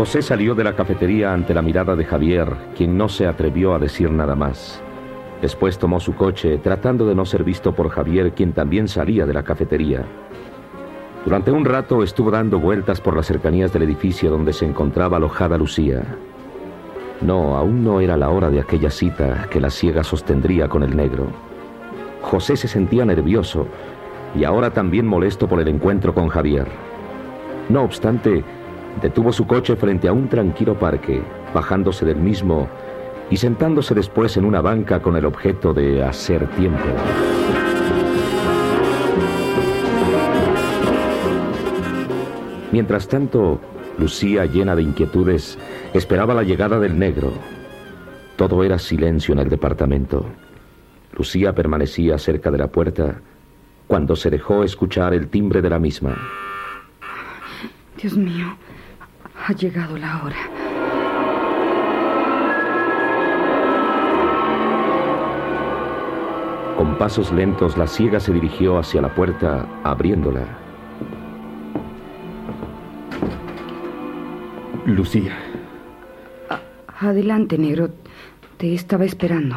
José 0.02 0.20
salió 0.20 0.56
de 0.56 0.64
la 0.64 0.74
cafetería 0.74 1.32
ante 1.32 1.54
la 1.54 1.62
mirada 1.62 1.94
de 1.94 2.04
Javier, 2.04 2.52
quien 2.76 2.98
no 2.98 3.08
se 3.08 3.24
atrevió 3.24 3.72
a 3.72 3.78
decir 3.78 4.10
nada 4.10 4.34
más. 4.34 4.82
Después 5.40 5.78
tomó 5.78 6.00
su 6.00 6.16
coche, 6.16 6.58
tratando 6.58 7.06
de 7.06 7.14
no 7.14 7.24
ser 7.24 7.44
visto 7.44 7.72
por 7.72 7.88
Javier, 7.88 8.32
quien 8.32 8.52
también 8.52 8.88
salía 8.88 9.26
de 9.26 9.32
la 9.32 9.44
cafetería. 9.44 10.04
Durante 11.24 11.52
un 11.52 11.64
rato 11.64 12.02
estuvo 12.02 12.32
dando 12.32 12.58
vueltas 12.58 13.00
por 13.00 13.14
las 13.14 13.26
cercanías 13.26 13.72
del 13.72 13.84
edificio 13.84 14.28
donde 14.28 14.52
se 14.52 14.66
encontraba 14.66 15.18
alojada 15.18 15.56
Lucía. 15.56 16.02
No, 17.20 17.56
aún 17.56 17.84
no 17.84 18.00
era 18.00 18.16
la 18.16 18.30
hora 18.30 18.50
de 18.50 18.58
aquella 18.58 18.90
cita 18.90 19.46
que 19.50 19.60
la 19.60 19.70
ciega 19.70 20.02
sostendría 20.02 20.68
con 20.68 20.82
el 20.82 20.96
negro. 20.96 21.28
José 22.22 22.56
se 22.56 22.66
sentía 22.66 23.04
nervioso 23.04 23.68
y 24.34 24.42
ahora 24.42 24.70
también 24.70 25.06
molesto 25.06 25.46
por 25.46 25.60
el 25.60 25.68
encuentro 25.68 26.12
con 26.12 26.26
Javier. 26.26 26.66
No 27.68 27.84
obstante, 27.84 28.42
detuvo 29.00 29.32
su 29.32 29.46
coche 29.46 29.76
frente 29.76 30.08
a 30.08 30.12
un 30.12 30.28
tranquilo 30.28 30.78
parque, 30.78 31.22
bajándose 31.54 32.04
del 32.04 32.16
mismo 32.16 32.68
y 33.30 33.36
sentándose 33.36 33.94
después 33.94 34.36
en 34.36 34.44
una 34.44 34.60
banca 34.60 35.00
con 35.00 35.16
el 35.16 35.24
objeto 35.24 35.72
de 35.72 36.02
hacer 36.02 36.46
tiempo. 36.50 36.84
Mientras 42.72 43.06
tanto, 43.06 43.60
Lucía, 43.98 44.46
llena 44.46 44.74
de 44.74 44.82
inquietudes, 44.82 45.58
esperaba 45.92 46.34
la 46.34 46.42
llegada 46.42 46.78
del 46.80 46.98
negro. 46.98 47.32
Todo 48.36 48.64
era 48.64 48.78
silencio 48.78 49.32
en 49.34 49.40
el 49.40 49.48
departamento. 49.48 50.26
Lucía 51.16 51.54
permanecía 51.54 52.18
cerca 52.18 52.50
de 52.50 52.58
la 52.58 52.68
puerta 52.68 53.20
cuando 53.86 54.16
se 54.16 54.30
dejó 54.30 54.64
escuchar 54.64 55.12
el 55.12 55.28
timbre 55.28 55.60
de 55.60 55.68
la 55.68 55.78
misma. 55.78 56.16
Dios 58.00 58.16
mío, 58.16 58.56
ha 59.46 59.52
llegado 59.52 59.96
la 59.98 60.22
hora. 60.22 60.36
Con 66.76 66.96
pasos 66.98 67.32
lentos, 67.32 67.76
la 67.76 67.86
ciega 67.86 68.20
se 68.20 68.32
dirigió 68.32 68.78
hacia 68.78 69.00
la 69.02 69.14
puerta, 69.14 69.66
abriéndola. 69.84 70.46
Lucía. 74.86 75.36
Adelante, 76.98 77.58
negro. 77.58 77.90
Te 78.56 78.74
estaba 78.74 79.04
esperando. 79.04 79.56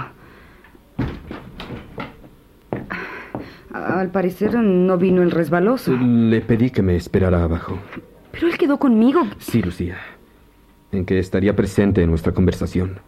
Al 3.71 4.09
parecer 4.09 4.55
no 4.55 4.97
vino 4.97 5.21
el 5.21 5.31
resbaloso. 5.31 5.91
Le 5.93 6.41
pedí 6.41 6.69
que 6.69 6.81
me 6.81 6.95
esperara 6.95 7.43
abajo. 7.43 7.77
Conmigo. 8.65 9.21
Sí, 9.37 9.61
Lucía. 9.61 9.97
En 10.91 11.05
que 11.05 11.19
estaría 11.19 11.55
presente 11.55 12.01
en 12.01 12.09
nuestra 12.09 12.33
conversación. 12.33 12.99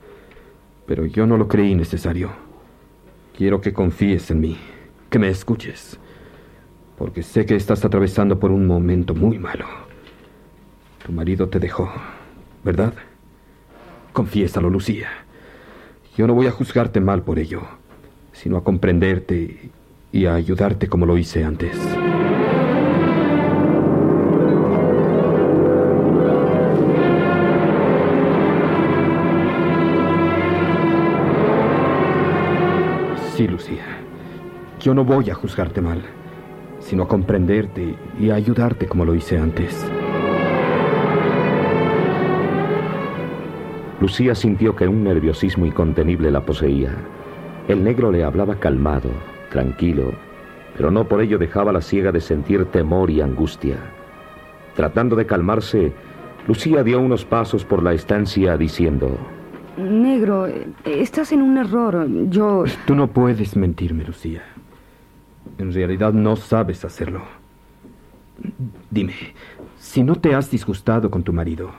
Pero 0.85 1.07
yo 1.07 1.25
no 1.25 1.35
lo 1.35 1.47
creí 1.47 1.73
necesario. 1.73 2.29
Quiero 3.35 3.59
que 3.59 3.73
confíes 3.73 4.29
en 4.29 4.39
mí, 4.39 4.57
que 5.09 5.17
me 5.17 5.29
escuches. 5.29 5.99
Porque 6.95 7.23
sé 7.23 7.47
que 7.47 7.55
estás 7.55 7.83
atravesando 7.83 8.39
por 8.39 8.51
un 8.51 8.67
momento 8.67 9.15
muy 9.15 9.39
malo. 9.39 9.65
Tu 11.03 11.11
marido 11.11 11.49
te 11.49 11.59
dejó, 11.59 11.91
¿verdad? 12.63 12.93
Confiésalo, 14.13 14.69
Lucía. 14.69 15.09
Yo 16.15 16.27
no 16.27 16.35
voy 16.35 16.45
a 16.45 16.51
juzgarte 16.51 17.01
mal 17.01 17.23
por 17.23 17.39
ello, 17.39 17.63
sino 18.31 18.57
a 18.57 18.63
comprenderte 18.63 19.71
y 20.11 20.25
a 20.27 20.35
ayudarte 20.35 20.87
como 20.87 21.07
lo 21.07 21.17
hice 21.17 21.43
antes. 21.43 21.75
Sí, 33.37 33.47
Lucía. 33.47 33.85
Yo 34.79 34.95
no 34.95 35.05
voy 35.05 35.29
a 35.29 35.35
juzgarte 35.35 35.79
mal, 35.79 36.01
sino 36.79 37.03
a 37.03 37.07
comprenderte 37.07 37.93
y 38.19 38.31
a 38.31 38.33
ayudarte 38.33 38.87
como 38.87 39.05
lo 39.05 39.13
hice 39.13 39.37
antes. 39.37 39.85
Lucía 44.01 44.33
sintió 44.33 44.75
que 44.75 44.87
un 44.87 45.03
nerviosismo 45.03 45.67
incontenible 45.67 46.31
la 46.31 46.47
poseía. 46.47 46.95
El 47.67 47.83
negro 47.83 48.11
le 48.11 48.23
hablaba 48.23 48.55
calmado, 48.55 49.11
tranquilo, 49.51 50.13
pero 50.75 50.89
no 50.89 51.07
por 51.07 51.21
ello 51.21 51.37
dejaba 51.37 51.71
la 51.71 51.81
ciega 51.81 52.11
de 52.11 52.21
sentir 52.21 52.65
temor 52.65 53.11
y 53.11 53.21
angustia. 53.21 53.77
Tratando 54.75 55.15
de 55.15 55.27
calmarse, 55.27 55.93
Lucía 56.47 56.81
dio 56.81 56.99
unos 56.99 57.23
pasos 57.23 57.65
por 57.65 57.83
la 57.83 57.93
estancia 57.93 58.57
diciendo, 58.57 59.15
Negro, 59.77 60.47
eh, 60.47 60.67
estás 60.85 61.31
en 61.31 61.41
un 61.41 61.57
error. 61.57 62.07
Yo... 62.29 62.65
Tú 62.85 62.95
no 62.95 63.07
puedes 63.07 63.55
mentirme, 63.55 64.03
Lucía. 64.03 64.43
En 65.57 65.71
realidad 65.73 66.13
no 66.13 66.35
sabes 66.35 66.83
hacerlo. 66.83 67.21
Dime, 68.89 69.13
si 69.79 70.03
no 70.03 70.15
te 70.15 70.35
has 70.35 70.49
disgustado 70.49 71.09
con 71.09 71.23
tu 71.23 71.33
marido, 71.33 71.71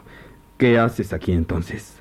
¿qué 0.56 0.78
haces 0.78 1.12
aquí 1.12 1.32
entonces? 1.32 2.00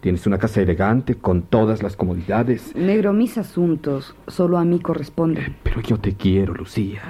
Tienes 0.00 0.26
una 0.26 0.38
casa 0.38 0.62
elegante 0.62 1.14
con 1.14 1.42
todas 1.42 1.82
las 1.82 1.94
comodidades. 1.94 2.74
Negro, 2.74 3.12
mis 3.12 3.36
asuntos 3.36 4.14
solo 4.26 4.58
a 4.58 4.64
mí 4.64 4.80
corresponden. 4.80 5.56
Pero 5.62 5.80
yo 5.82 5.98
te 5.98 6.14
quiero, 6.14 6.54
Lucía. 6.54 7.02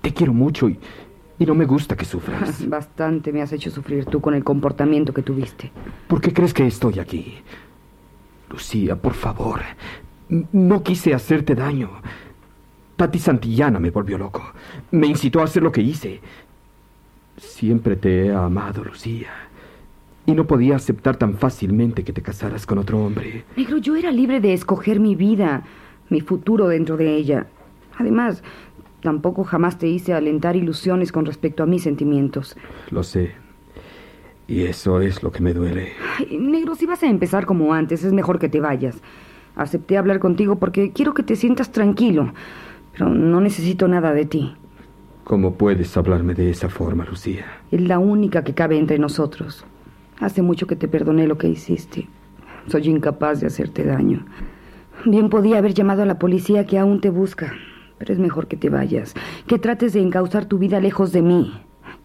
Te 0.00 0.14
quiero 0.14 0.32
mucho 0.32 0.68
y, 0.68 0.78
y 1.42 1.46
no 1.46 1.56
me 1.56 1.64
gusta 1.64 1.96
que 1.96 2.04
sufras. 2.04 2.68
Bastante 2.68 3.32
me 3.32 3.42
has 3.42 3.52
hecho 3.52 3.70
sufrir 3.70 4.04
tú 4.04 4.20
con 4.20 4.34
el 4.34 4.44
comportamiento 4.44 5.12
que 5.12 5.22
tuviste. 5.22 5.72
¿Por 6.06 6.20
qué 6.20 6.32
crees 6.32 6.54
que 6.54 6.64
estoy 6.64 7.00
aquí? 7.00 7.38
Lucía, 8.48 8.94
por 8.94 9.14
favor. 9.14 9.60
No 10.28 10.84
quise 10.84 11.12
hacerte 11.12 11.56
daño. 11.56 11.90
Tati 12.94 13.18
Santillana 13.18 13.80
me 13.80 13.90
volvió 13.90 14.18
loco. 14.18 14.52
Me 14.92 15.08
incitó 15.08 15.40
a 15.40 15.44
hacer 15.44 15.64
lo 15.64 15.72
que 15.72 15.82
hice. 15.82 16.20
Siempre 17.36 17.96
te 17.96 18.26
he 18.26 18.32
amado, 18.32 18.84
Lucía. 18.84 19.30
Y 20.24 20.32
no 20.32 20.46
podía 20.46 20.76
aceptar 20.76 21.16
tan 21.16 21.34
fácilmente 21.34 22.04
que 22.04 22.12
te 22.12 22.22
casaras 22.22 22.66
con 22.66 22.78
otro 22.78 23.04
hombre. 23.04 23.44
Negro, 23.56 23.78
yo 23.78 23.96
era 23.96 24.12
libre 24.12 24.40
de 24.40 24.52
escoger 24.52 25.00
mi 25.00 25.16
vida, 25.16 25.64
mi 26.08 26.20
futuro 26.20 26.68
dentro 26.68 26.96
de 26.96 27.16
ella. 27.16 27.48
Además, 27.98 28.44
tampoco 29.02 29.44
jamás 29.44 29.78
te 29.78 29.88
hice 29.88 30.14
alentar 30.14 30.56
ilusiones 30.56 31.12
con 31.12 31.26
respecto 31.26 31.62
a 31.62 31.66
mis 31.66 31.82
sentimientos. 31.82 32.56
Lo 32.90 33.02
sé. 33.02 33.32
Y 34.48 34.62
eso 34.62 35.00
es 35.00 35.22
lo 35.22 35.30
que 35.30 35.42
me 35.42 35.52
duele. 35.52 35.92
Ay, 36.18 36.38
negro, 36.38 36.74
si 36.74 36.86
vas 36.86 37.02
a 37.02 37.08
empezar 37.08 37.44
como 37.44 37.74
antes, 37.74 38.04
es 38.04 38.12
mejor 38.12 38.38
que 38.38 38.48
te 38.48 38.60
vayas. 38.60 39.02
Acepté 39.54 39.98
hablar 39.98 40.18
contigo 40.18 40.56
porque 40.56 40.92
quiero 40.92 41.14
que 41.14 41.22
te 41.22 41.36
sientas 41.36 41.72
tranquilo, 41.72 42.32
pero 42.92 43.10
no 43.10 43.40
necesito 43.40 43.88
nada 43.88 44.12
de 44.14 44.24
ti. 44.24 44.54
¿Cómo 45.24 45.54
puedes 45.54 45.96
hablarme 45.96 46.34
de 46.34 46.50
esa 46.50 46.68
forma, 46.68 47.04
Lucía? 47.04 47.44
Es 47.70 47.80
la 47.80 47.98
única 47.98 48.42
que 48.42 48.54
cabe 48.54 48.78
entre 48.78 48.98
nosotros. 48.98 49.64
Hace 50.20 50.42
mucho 50.42 50.66
que 50.66 50.76
te 50.76 50.88
perdoné 50.88 51.26
lo 51.26 51.38
que 51.38 51.48
hiciste. 51.48 52.08
Soy 52.66 52.88
incapaz 52.88 53.40
de 53.40 53.46
hacerte 53.46 53.84
daño. 53.84 54.24
Bien 55.04 55.28
podía 55.28 55.58
haber 55.58 55.74
llamado 55.74 56.02
a 56.02 56.06
la 56.06 56.18
policía 56.18 56.66
que 56.66 56.78
aún 56.78 57.00
te 57.00 57.10
busca, 57.10 57.54
pero 58.02 58.14
es 58.14 58.18
mejor 58.18 58.48
que 58.48 58.56
te 58.56 58.68
vayas, 58.68 59.14
que 59.46 59.60
trates 59.60 59.92
de 59.92 60.00
encauzar 60.00 60.46
tu 60.46 60.58
vida 60.58 60.80
lejos 60.80 61.12
de 61.12 61.22
mí. 61.22 61.52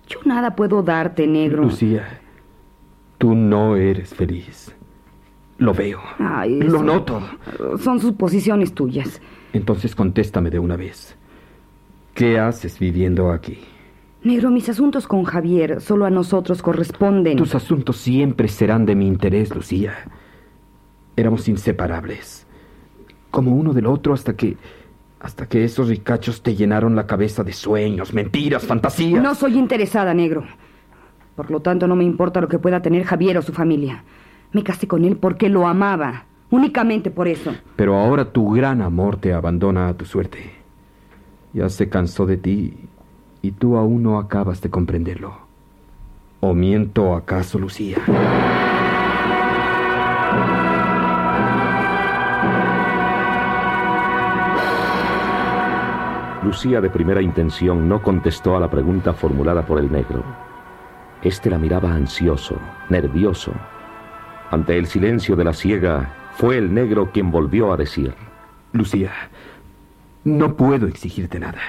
Yo 0.07 0.19
nada 0.25 0.55
puedo 0.55 0.83
darte, 0.83 1.25
negro. 1.25 1.63
Lucía, 1.63 2.21
tú 3.17 3.33
no 3.33 3.75
eres 3.75 4.13
feliz. 4.13 4.75
Lo 5.57 5.73
veo. 5.73 5.99
Ay, 6.19 6.61
Lo 6.61 6.83
noto. 6.83 7.19
Son 7.79 7.99
suposiciones 7.99 8.75
tuyas. 8.75 9.19
Entonces 9.53 9.95
contéstame 9.95 10.51
de 10.51 10.59
una 10.59 10.75
vez. 10.75 11.17
¿Qué 12.13 12.37
haces 12.37 12.77
viviendo 12.77 13.31
aquí? 13.31 13.57
Negro, 14.21 14.51
mis 14.51 14.69
asuntos 14.69 15.07
con 15.07 15.23
Javier 15.23 15.81
solo 15.81 16.05
a 16.05 16.11
nosotros 16.11 16.61
corresponden. 16.61 17.37
Tus 17.37 17.55
asuntos 17.55 17.97
siempre 17.97 18.49
serán 18.49 18.85
de 18.85 18.93
mi 18.93 19.07
interés, 19.07 19.49
Lucía. 19.55 19.95
Éramos 21.15 21.47
inseparables. 21.49 22.45
Como 23.31 23.55
uno 23.55 23.73
del 23.73 23.87
otro 23.87 24.13
hasta 24.13 24.35
que... 24.35 24.57
hasta 25.19 25.47
que 25.47 25.63
esos 25.63 25.87
ricachos 25.89 26.41
te 26.41 26.55
llenaron 26.55 26.95
la 26.95 27.07
cabeza 27.07 27.43
de 27.43 27.53
sueños, 27.53 28.13
mentiras, 28.13 28.65
fantasías. 28.65 29.21
No 29.21 29.35
soy 29.35 29.57
interesada, 29.57 30.13
negro. 30.13 30.43
Por 31.35 31.51
lo 31.51 31.59
tanto, 31.59 31.87
no 31.87 31.95
me 31.95 32.03
importa 32.03 32.41
lo 32.41 32.47
que 32.47 32.59
pueda 32.59 32.81
tener 32.81 33.03
Javier 33.03 33.37
o 33.37 33.41
su 33.41 33.53
familia. 33.53 34.03
Me 34.51 34.63
casé 34.63 34.87
con 34.87 35.05
él 35.05 35.17
porque 35.17 35.49
lo 35.49 35.67
amaba. 35.67 36.25
Únicamente 36.49 37.11
por 37.11 37.27
eso. 37.27 37.53
Pero 37.75 37.97
ahora 37.97 38.31
tu 38.31 38.49
gran 38.51 38.81
amor 38.81 39.17
te 39.17 39.33
abandona 39.33 39.89
a 39.89 39.93
tu 39.93 40.05
suerte. 40.05 40.51
Ya 41.53 41.67
se 41.69 41.89
cansó 41.89 42.25
de 42.25 42.37
ti 42.37 42.73
y 43.41 43.51
tú 43.51 43.77
aún 43.77 44.03
no 44.03 44.17
acabas 44.17 44.61
de 44.61 44.69
comprenderlo. 44.69 45.37
¿O 46.39 46.53
miento 46.53 47.15
acaso, 47.15 47.59
Lucía? 47.59 47.97
Lucía 56.47 56.79
de 56.79 56.89
primera 56.89 57.21
intención 57.21 57.89
no 57.89 58.01
contestó 58.01 58.55
a 58.55 58.59
la 58.61 58.69
pregunta 58.69 59.11
formulada 59.11 59.65
por 59.65 59.79
el 59.79 59.91
negro. 59.91 60.23
Este 61.21 61.49
la 61.49 61.57
miraba 61.57 61.91
ansioso, 61.91 62.57
nervioso. 62.87 63.51
Ante 64.49 64.77
el 64.77 64.87
silencio 64.87 65.35
de 65.35 65.43
la 65.43 65.51
ciega, 65.51 66.31
fue 66.37 66.57
el 66.57 66.73
negro 66.73 67.11
quien 67.11 67.31
volvió 67.31 67.73
a 67.73 67.75
decir. 67.75 68.13
Lucía, 68.71 69.11
no 70.23 70.55
puedo 70.55 70.87
exigirte 70.87 71.37
nada, 71.37 71.59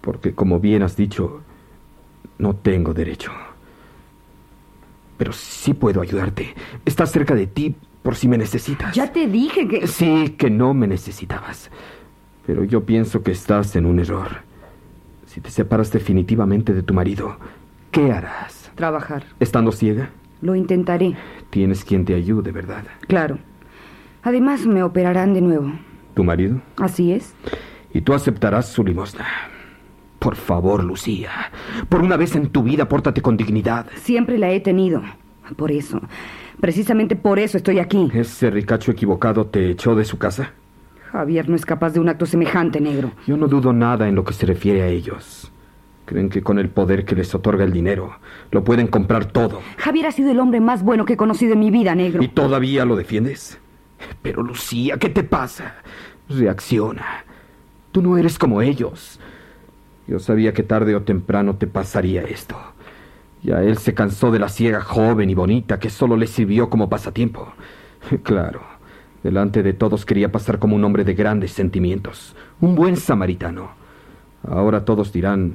porque 0.00 0.34
como 0.34 0.58
bien 0.58 0.82
has 0.82 0.96
dicho, 0.96 1.42
no 2.38 2.56
tengo 2.56 2.94
derecho. 2.94 3.30
Pero 5.18 5.34
sí 5.34 5.74
puedo 5.74 6.00
ayudarte. 6.00 6.54
Estás 6.86 7.12
cerca 7.12 7.34
de 7.34 7.46
ti 7.46 7.76
por 8.02 8.16
si 8.16 8.26
me 8.26 8.38
necesitas. 8.38 8.94
Ya 8.94 9.12
te 9.12 9.26
dije 9.26 9.68
que... 9.68 9.86
Sí, 9.86 10.34
que 10.38 10.48
no 10.48 10.72
me 10.72 10.86
necesitabas. 10.86 11.70
Pero 12.48 12.64
yo 12.64 12.84
pienso 12.84 13.22
que 13.22 13.32
estás 13.32 13.76
en 13.76 13.84
un 13.84 13.98
error. 13.98 14.38
Si 15.26 15.42
te 15.42 15.50
separas 15.50 15.92
definitivamente 15.92 16.72
de 16.72 16.82
tu 16.82 16.94
marido, 16.94 17.36
¿qué 17.90 18.10
harás? 18.10 18.72
Trabajar. 18.74 19.24
¿Estando 19.38 19.70
ciega? 19.70 20.08
Lo 20.40 20.54
intentaré. 20.54 21.14
Tienes 21.50 21.84
quien 21.84 22.06
te 22.06 22.14
ayude, 22.14 22.50
¿verdad? 22.50 22.84
Claro. 23.06 23.36
Además, 24.22 24.64
me 24.64 24.82
operarán 24.82 25.34
de 25.34 25.42
nuevo. 25.42 25.70
¿Tu 26.14 26.24
marido? 26.24 26.58
Así 26.78 27.12
es. 27.12 27.34
Y 27.92 28.00
tú 28.00 28.14
aceptarás 28.14 28.66
su 28.66 28.82
limosna. 28.82 29.26
Por 30.18 30.34
favor, 30.34 30.82
Lucía. 30.82 31.52
Por 31.90 32.00
una 32.00 32.16
vez 32.16 32.34
en 32.34 32.48
tu 32.48 32.62
vida, 32.62 32.88
pórtate 32.88 33.20
con 33.20 33.36
dignidad. 33.36 33.88
Siempre 33.96 34.38
la 34.38 34.50
he 34.52 34.60
tenido. 34.60 35.02
Por 35.54 35.70
eso. 35.70 36.00
Precisamente 36.62 37.14
por 37.14 37.38
eso 37.38 37.58
estoy 37.58 37.78
aquí. 37.78 38.10
¿Ese 38.14 38.48
ricacho 38.48 38.90
equivocado 38.90 39.48
te 39.48 39.68
echó 39.68 39.94
de 39.94 40.06
su 40.06 40.16
casa? 40.16 40.54
Javier 41.10 41.48
no 41.48 41.56
es 41.56 41.64
capaz 41.64 41.90
de 41.90 42.00
un 42.00 42.08
acto 42.08 42.26
semejante, 42.26 42.80
negro. 42.80 43.12
Yo 43.26 43.36
no 43.36 43.48
dudo 43.48 43.72
nada 43.72 44.08
en 44.08 44.14
lo 44.14 44.24
que 44.24 44.34
se 44.34 44.46
refiere 44.46 44.82
a 44.82 44.88
ellos. 44.88 45.50
Creen 46.04 46.28
que 46.28 46.42
con 46.42 46.58
el 46.58 46.68
poder 46.68 47.04
que 47.04 47.14
les 47.14 47.34
otorga 47.34 47.64
el 47.64 47.72
dinero, 47.72 48.18
lo 48.50 48.64
pueden 48.64 48.86
comprar 48.88 49.26
todo. 49.26 49.60
Javier 49.78 50.06
ha 50.06 50.12
sido 50.12 50.30
el 50.30 50.38
hombre 50.38 50.60
más 50.60 50.82
bueno 50.82 51.04
que 51.04 51.14
he 51.14 51.16
conocido 51.16 51.54
en 51.54 51.60
mi 51.60 51.70
vida, 51.70 51.94
negro. 51.94 52.22
¿Y 52.22 52.28
todavía 52.28 52.84
lo 52.84 52.96
defiendes? 52.96 53.58
Pero 54.22 54.42
Lucía, 54.42 54.96
¿qué 54.98 55.08
te 55.08 55.24
pasa? 55.24 55.76
Reacciona. 56.28 57.24
Tú 57.92 58.02
no 58.02 58.16
eres 58.16 58.38
como 58.38 58.62
ellos. 58.62 59.18
Yo 60.06 60.18
sabía 60.18 60.52
que 60.54 60.62
tarde 60.62 60.94
o 60.94 61.02
temprano 61.02 61.56
te 61.56 61.66
pasaría 61.66 62.22
esto. 62.22 62.56
Ya 63.42 63.62
él 63.62 63.78
se 63.78 63.94
cansó 63.94 64.30
de 64.30 64.38
la 64.38 64.48
ciega 64.48 64.80
joven 64.80 65.30
y 65.30 65.34
bonita 65.34 65.78
que 65.78 65.90
solo 65.90 66.16
le 66.16 66.26
sirvió 66.26 66.68
como 66.68 66.88
pasatiempo. 66.88 67.52
Claro, 68.22 68.62
delante 69.22 69.62
de 69.62 69.72
todos 69.72 70.04
quería 70.06 70.30
pasar 70.32 70.58
como 70.58 70.76
un 70.76 70.84
hombre 70.84 71.04
de 71.04 71.14
grandes 71.14 71.52
sentimientos, 71.52 72.34
un 72.60 72.74
buen 72.74 72.96
samaritano. 72.96 73.70
Ahora 74.48 74.84
todos 74.84 75.12
dirán, 75.12 75.54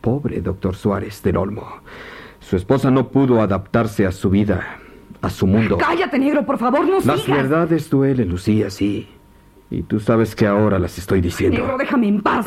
pobre 0.00 0.40
doctor 0.40 0.76
Suárez 0.76 1.22
del 1.22 1.36
Olmo. 1.36 1.66
Su 2.40 2.56
esposa 2.56 2.90
no 2.90 3.08
pudo 3.08 3.40
adaptarse 3.40 4.06
a 4.06 4.12
su 4.12 4.30
vida, 4.30 4.78
a 5.22 5.30
su 5.30 5.46
mundo. 5.46 5.78
Cállate, 5.78 6.18
negro, 6.18 6.44
por 6.44 6.58
favor, 6.58 6.86
no 6.86 7.00
Las 7.04 7.22
sigas. 7.22 7.38
verdades 7.42 7.90
duelen, 7.90 8.28
Lucía, 8.28 8.70
sí. 8.70 9.08
Y 9.70 9.82
tú 9.82 9.98
sabes 9.98 10.36
que 10.36 10.46
ahora 10.46 10.78
las 10.78 10.98
estoy 10.98 11.20
diciendo. 11.20 11.58
Negro, 11.60 11.78
déjame 11.78 12.08
en 12.08 12.20
paz. 12.22 12.46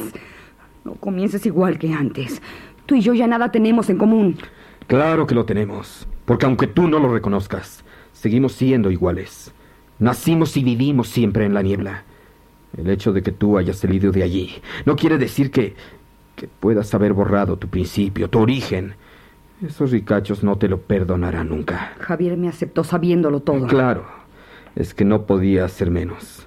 No 0.85 0.93
comiences 0.95 1.45
igual 1.45 1.77
que 1.79 1.91
antes. 1.93 2.41
Tú 2.85 2.95
y 2.95 3.01
yo 3.01 3.13
ya 3.13 3.27
nada 3.27 3.51
tenemos 3.51 3.89
en 3.89 3.97
común. 3.97 4.37
Claro 4.85 5.27
que 5.27 5.35
lo 5.35 5.43
tenemos. 5.45 6.07
Porque 6.25 6.45
aunque 6.45 6.67
tú 6.67 6.87
no 6.87 6.99
lo 6.99 7.11
reconozcas, 7.11 7.83
seguimos 8.13 8.53
siendo 8.53 8.91
iguales. 8.91 9.51
Nacimos 9.99 10.55
y 10.57 10.63
vivimos 10.63 11.09
siempre 11.09 11.45
en 11.45 11.53
la 11.53 11.61
niebla. 11.61 12.03
El 12.77 12.89
hecho 12.89 13.13
de 13.13 13.23
que 13.23 13.31
tú 13.31 13.57
hayas 13.57 13.77
salido 13.77 14.11
de 14.11 14.23
allí 14.23 14.55
no 14.85 14.95
quiere 14.95 15.17
decir 15.17 15.51
que, 15.51 15.75
que 16.35 16.47
puedas 16.47 16.93
haber 16.93 17.13
borrado 17.13 17.57
tu 17.57 17.67
principio, 17.67 18.29
tu 18.29 18.39
origen. 18.39 18.95
Esos 19.65 19.91
ricachos 19.91 20.43
no 20.43 20.57
te 20.57 20.67
lo 20.67 20.79
perdonarán 20.81 21.49
nunca. 21.49 21.93
Javier 21.99 22.37
me 22.37 22.47
aceptó 22.47 22.83
sabiéndolo 22.83 23.39
todo. 23.39 23.65
Claro, 23.67 24.05
es 24.75 24.93
que 24.93 25.03
no 25.03 25.25
podía 25.25 25.65
hacer 25.65 25.89
menos. 25.89 26.46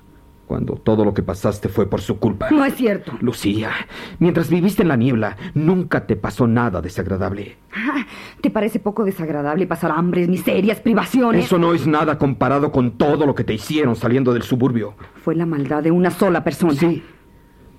Cuando 0.51 0.75
todo 0.75 1.05
lo 1.05 1.15
que 1.15 1.23
pasaste 1.23 1.69
fue 1.69 1.89
por 1.89 2.01
su 2.01 2.19
culpa. 2.19 2.49
No 2.51 2.65
es 2.65 2.75
cierto. 2.75 3.13
Lucía, 3.21 3.71
mientras 4.19 4.51
viviste 4.51 4.83
en 4.83 4.89
la 4.89 4.97
niebla, 4.97 5.37
nunca 5.55 6.09
te 6.09 6.17
pasó 6.17 6.49
nada 6.49 6.83
desagradable. 6.83 7.57
Ah, 7.73 8.05
¿Te 8.41 8.51
parece 8.51 8.81
poco 8.81 9.05
desagradable 9.05 9.69
pasar 9.69 9.93
hambres, 9.93 10.29
miserias, 10.29 10.81
privaciones? 10.81 11.45
Eso 11.45 11.57
no 11.57 11.73
es 11.73 11.87
nada 11.87 12.19
comparado 12.19 12.73
con 12.73 12.99
todo 12.99 13.27
lo 13.27 13.35
que 13.37 13.45
te 13.45 13.55
hicieron 13.55 13.95
saliendo 13.95 14.33
del 14.33 14.43
suburbio. 14.43 14.95
Fue 15.23 15.37
la 15.37 15.47
maldad 15.47 15.85
de 15.85 15.93
una 15.93 16.11
sola 16.11 16.43
persona. 16.43 16.75
Sí. 16.75 17.01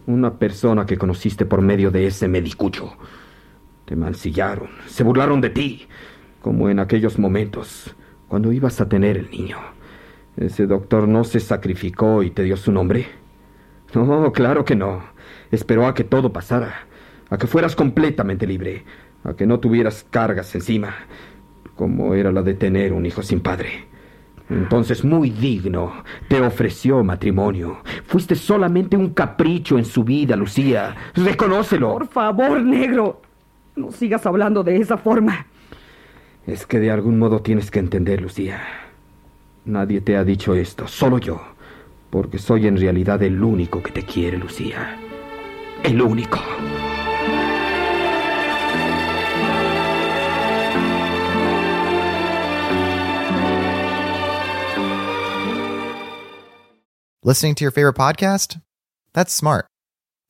Una 0.07 0.39
persona 0.39 0.86
que 0.86 0.97
conociste 0.97 1.45
por 1.45 1.62
medio 1.62 1.91
de 1.91 2.07
ese 2.07 2.29
medicucho. 2.29 2.93
Te 3.84 3.97
mancillaron, 3.97 4.69
se 4.88 5.03
burlaron 5.03 5.41
de 5.41 5.49
ti, 5.49 5.88
como 6.39 6.69
en 6.69 6.79
aquellos 6.79 7.19
momentos, 7.19 7.93
cuando 8.29 8.53
ibas 8.53 8.79
a 8.79 8.88
tener 8.88 9.17
el 9.17 9.29
niño. 9.29 9.57
¿Ese 10.41 10.65
doctor 10.65 11.08
no 11.08 11.23
se 11.23 11.39
sacrificó 11.39 12.23
y 12.23 12.32
te 12.32 12.41
dio 12.41 12.58
su 12.58 12.71
nombre? 12.71 13.06
No, 13.93 14.32
claro 14.32 14.65
que 14.65 14.75
no. 14.75 15.04
Esperó 15.51 15.86
a 15.86 15.93
que 15.93 16.04
todo 16.04 16.34
pasara, 16.34 16.88
a 17.30 17.38
que 17.38 17.45
fueras 17.45 17.75
completamente 17.75 18.47
libre, 18.47 18.84
a 19.23 19.36
que 19.36 19.45
no 19.45 19.60
tuvieras 19.60 20.04
cargas 20.10 20.56
encima, 20.56 20.95
como 21.75 22.15
era 22.15 22.32
la 22.32 22.41
de 22.41 22.56
tener 22.56 22.91
un 22.91 23.06
hijo 23.06 23.21
sin 23.21 23.39
padre. 23.39 23.86
Entonces, 24.49 25.06
muy 25.06 25.30
digno, 25.30 26.04
te 26.27 26.41
ofreció 26.41 27.04
matrimonio. 27.04 27.77
Fuiste 28.06 28.34
solamente 28.34 28.97
un 28.97 29.13
capricho 29.13 29.77
en 29.77 29.86
su 29.86 30.04
vida, 30.04 30.36
Lucía. 30.36 30.95
Reconócelo. 31.13 31.93
Por 31.93 32.08
favor, 32.08 32.63
negro, 32.63 33.21
no 33.75 33.91
sigas 33.91 34.25
hablando 34.25 34.63
de 34.63 34.77
esa 34.77 34.97
forma. 34.97 35.45
Es 36.47 36.65
que 36.65 36.80
de 36.80 36.89
algún 36.89 37.19
modo 37.19 37.43
tienes 37.43 37.69
que 37.69 37.77
entender, 37.77 38.21
Lucía. 38.21 38.60
Nadie 39.65 40.02
te 40.02 40.17
ha 40.17 40.24
dicho 40.24 40.56
esto, 40.56 40.88
solo 40.88 41.19
yo. 41.19 41.39
Porque 42.10 42.39
soy 42.39 42.67
en 42.67 42.78
realidad 42.78 43.21
el 43.21 43.41
único 43.43 43.82
que 43.84 43.91
te 43.91 44.04
quiere, 44.04 44.38
Lucía. 44.38 44.97
El 45.84 46.02
único. 46.02 46.39
Listening 57.24 57.54
to 57.54 57.63
your 57.63 57.71
favorite 57.71 57.95
podcast? 57.95 58.60
That's 59.13 59.32
smart. 59.32 59.67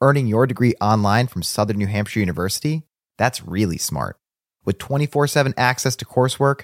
Earning 0.02 0.28
your 0.28 0.46
degree 0.46 0.76
online 0.82 1.28
from 1.28 1.42
Southern 1.42 1.78
New 1.78 1.88
Hampshire 1.88 2.20
University? 2.20 2.84
That's 3.18 3.46
really 3.46 3.78
smart. 3.78 4.18
With 4.66 4.78
24 4.78 5.28
7 5.28 5.54
access 5.56 5.96
to 5.96 6.06
coursework, 6.06 6.64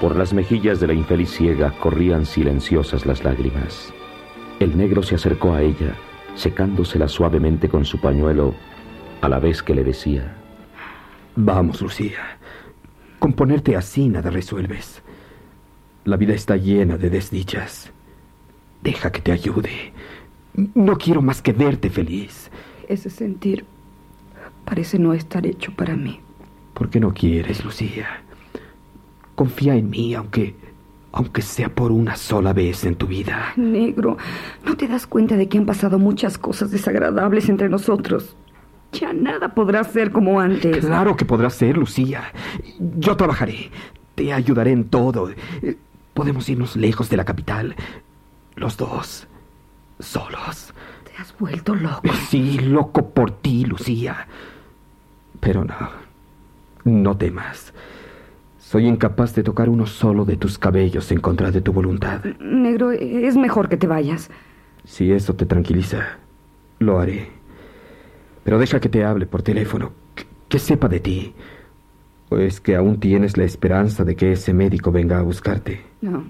Por 0.00 0.14
las 0.14 0.32
mejillas 0.32 0.78
de 0.78 0.86
la 0.86 0.92
infeliz 0.94 1.30
ciega 1.30 1.72
corrían 1.80 2.24
silenciosas 2.24 3.04
las 3.04 3.24
lágrimas. 3.24 3.92
El 4.60 4.76
negro 4.76 5.02
se 5.02 5.16
acercó 5.16 5.54
a 5.54 5.62
ella, 5.62 5.96
secándosela 6.36 7.08
suavemente 7.08 7.68
con 7.68 7.84
su 7.84 8.00
pañuelo, 8.00 8.54
a 9.20 9.28
la 9.28 9.40
vez 9.40 9.60
que 9.60 9.74
le 9.74 9.82
decía: 9.82 10.36
Vamos, 11.34 11.82
Lucía. 11.82 12.38
Con 13.18 13.32
ponerte 13.32 13.74
así 13.74 14.08
nada 14.08 14.30
resuelves. 14.30 15.02
La 16.04 16.16
vida 16.16 16.34
está 16.34 16.56
llena 16.56 16.96
de 16.96 17.10
desdichas. 17.10 17.90
Deja 18.82 19.10
que 19.10 19.20
te 19.20 19.32
ayude. 19.32 19.92
No 20.74 20.96
quiero 20.96 21.22
más 21.22 21.42
que 21.42 21.52
verte 21.52 21.90
feliz. 21.90 22.50
Ese 22.88 23.10
sentir 23.10 23.64
parece 24.64 24.98
no 24.98 25.12
estar 25.12 25.44
hecho 25.44 25.72
para 25.74 25.96
mí. 25.96 26.20
¿Por 26.74 26.88
qué 26.88 27.00
no 27.00 27.12
quieres, 27.12 27.64
Lucía? 27.64 28.22
Confía 29.38 29.76
en 29.76 29.88
mí, 29.88 30.14
aunque 30.14 30.56
aunque 31.12 31.42
sea 31.42 31.68
por 31.68 31.92
una 31.92 32.16
sola 32.16 32.52
vez 32.52 32.82
en 32.82 32.96
tu 32.96 33.06
vida. 33.06 33.52
Negro, 33.54 34.16
¿no 34.64 34.76
te 34.76 34.88
das 34.88 35.06
cuenta 35.06 35.36
de 35.36 35.48
que 35.48 35.58
han 35.58 35.64
pasado 35.64 36.00
muchas 36.00 36.38
cosas 36.38 36.72
desagradables 36.72 37.48
entre 37.48 37.68
nosotros? 37.68 38.34
Ya 38.90 39.12
nada 39.12 39.54
podrá 39.54 39.84
ser 39.84 40.10
como 40.10 40.40
antes. 40.40 40.84
Claro 40.84 41.16
que 41.16 41.24
podrá 41.24 41.50
ser, 41.50 41.78
Lucía. 41.78 42.32
Yo 42.80 43.16
trabajaré. 43.16 43.70
Te 44.16 44.32
ayudaré 44.32 44.72
en 44.72 44.88
todo. 44.88 45.30
Podemos 46.14 46.48
irnos 46.48 46.74
lejos 46.74 47.08
de 47.08 47.16
la 47.16 47.24
capital. 47.24 47.76
Los 48.56 48.76
dos. 48.76 49.28
Solos. 50.00 50.74
Te 51.04 51.22
has 51.22 51.32
vuelto 51.38 51.76
loco. 51.76 52.12
Sí, 52.28 52.58
loco 52.58 53.10
por 53.10 53.30
ti, 53.30 53.64
Lucía. 53.64 54.26
Pero 55.38 55.64
no. 55.64 55.90
No 56.82 57.16
temas. 57.16 57.72
Soy 58.68 58.86
incapaz 58.86 59.34
de 59.34 59.42
tocar 59.42 59.70
uno 59.70 59.86
solo 59.86 60.26
de 60.26 60.36
tus 60.36 60.58
cabellos 60.58 61.10
en 61.10 61.20
contra 61.20 61.50
de 61.50 61.62
tu 61.62 61.72
voluntad. 61.72 62.22
Negro, 62.38 62.90
es 62.90 63.34
mejor 63.34 63.70
que 63.70 63.78
te 63.78 63.86
vayas. 63.86 64.28
Si 64.84 65.10
eso 65.10 65.34
te 65.34 65.46
tranquiliza, 65.46 66.18
lo 66.78 67.00
haré. 67.00 67.30
Pero 68.44 68.58
deja 68.58 68.78
que 68.78 68.90
te 68.90 69.06
hable 69.06 69.24
por 69.24 69.40
teléfono, 69.40 69.92
que, 70.14 70.26
que 70.50 70.58
sepa 70.58 70.86
de 70.86 71.00
ti. 71.00 71.32
¿O 72.28 72.36
es 72.36 72.60
que 72.60 72.76
aún 72.76 73.00
tienes 73.00 73.38
la 73.38 73.44
esperanza 73.44 74.04
de 74.04 74.16
que 74.16 74.32
ese 74.32 74.52
médico 74.52 74.92
venga 74.92 75.18
a 75.18 75.22
buscarte? 75.22 75.80
No, 76.02 76.24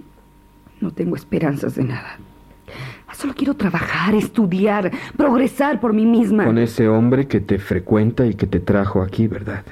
no 0.81 0.92
tengo 0.92 1.16
esperanzas 1.16 1.74
de 1.74 1.83
nada. 1.83 2.20
Solo 3.14 3.35
quiero 3.35 3.55
trabajar, 3.55 4.14
estudiar, 4.14 4.92
progresar 5.16 5.81
por 5.81 5.92
mí 5.92 6.07
misma. 6.07 6.44
Con 6.44 6.59
ese 6.59 6.87
hombre 6.87 7.27
que 7.27 7.40
te 7.40 7.59
frecuenta 7.59 8.27
y 8.27 8.35
que 8.35 8.46
te 8.46 8.61
trajo 8.61 9.03
aquí, 9.03 9.27
¿verdad? 9.27 9.64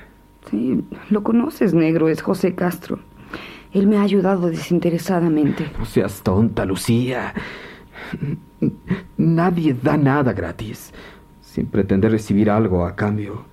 Sí, 0.50 0.84
lo 1.10 1.22
conoces, 1.22 1.74
negro, 1.74 2.08
es 2.08 2.22
José 2.22 2.54
Castro. 2.54 2.98
Él 3.72 3.86
me 3.86 3.98
ha 3.98 4.02
ayudado 4.02 4.48
desinteresadamente. 4.48 5.70
No 5.78 5.84
seas 5.84 6.22
tonta, 6.22 6.64
Lucía. 6.64 7.34
Nadie 9.16 9.74
da 9.74 9.96
nada 9.96 10.32
gratis, 10.32 10.92
sin 11.40 11.66
pretender 11.66 12.12
recibir 12.12 12.48
algo 12.50 12.86
a 12.86 12.94
cambio. 12.94 13.44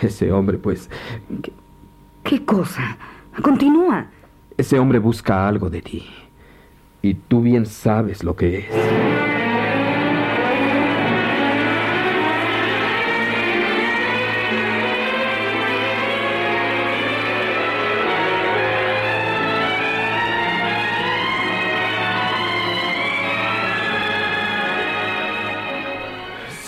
Ese 0.00 0.32
hombre, 0.32 0.58
pues... 0.58 0.88
¿Qué, 1.42 1.52
qué 2.24 2.44
cosa? 2.44 2.96
Continúa. 3.42 4.06
Ese 4.56 4.78
hombre 4.78 4.98
busca 4.98 5.46
algo 5.46 5.70
de 5.70 5.82
ti. 5.82 6.06
Y 7.02 7.14
tú 7.14 7.42
bien 7.42 7.66
sabes 7.66 8.24
lo 8.24 8.34
que 8.36 8.58
es. 8.58 9.31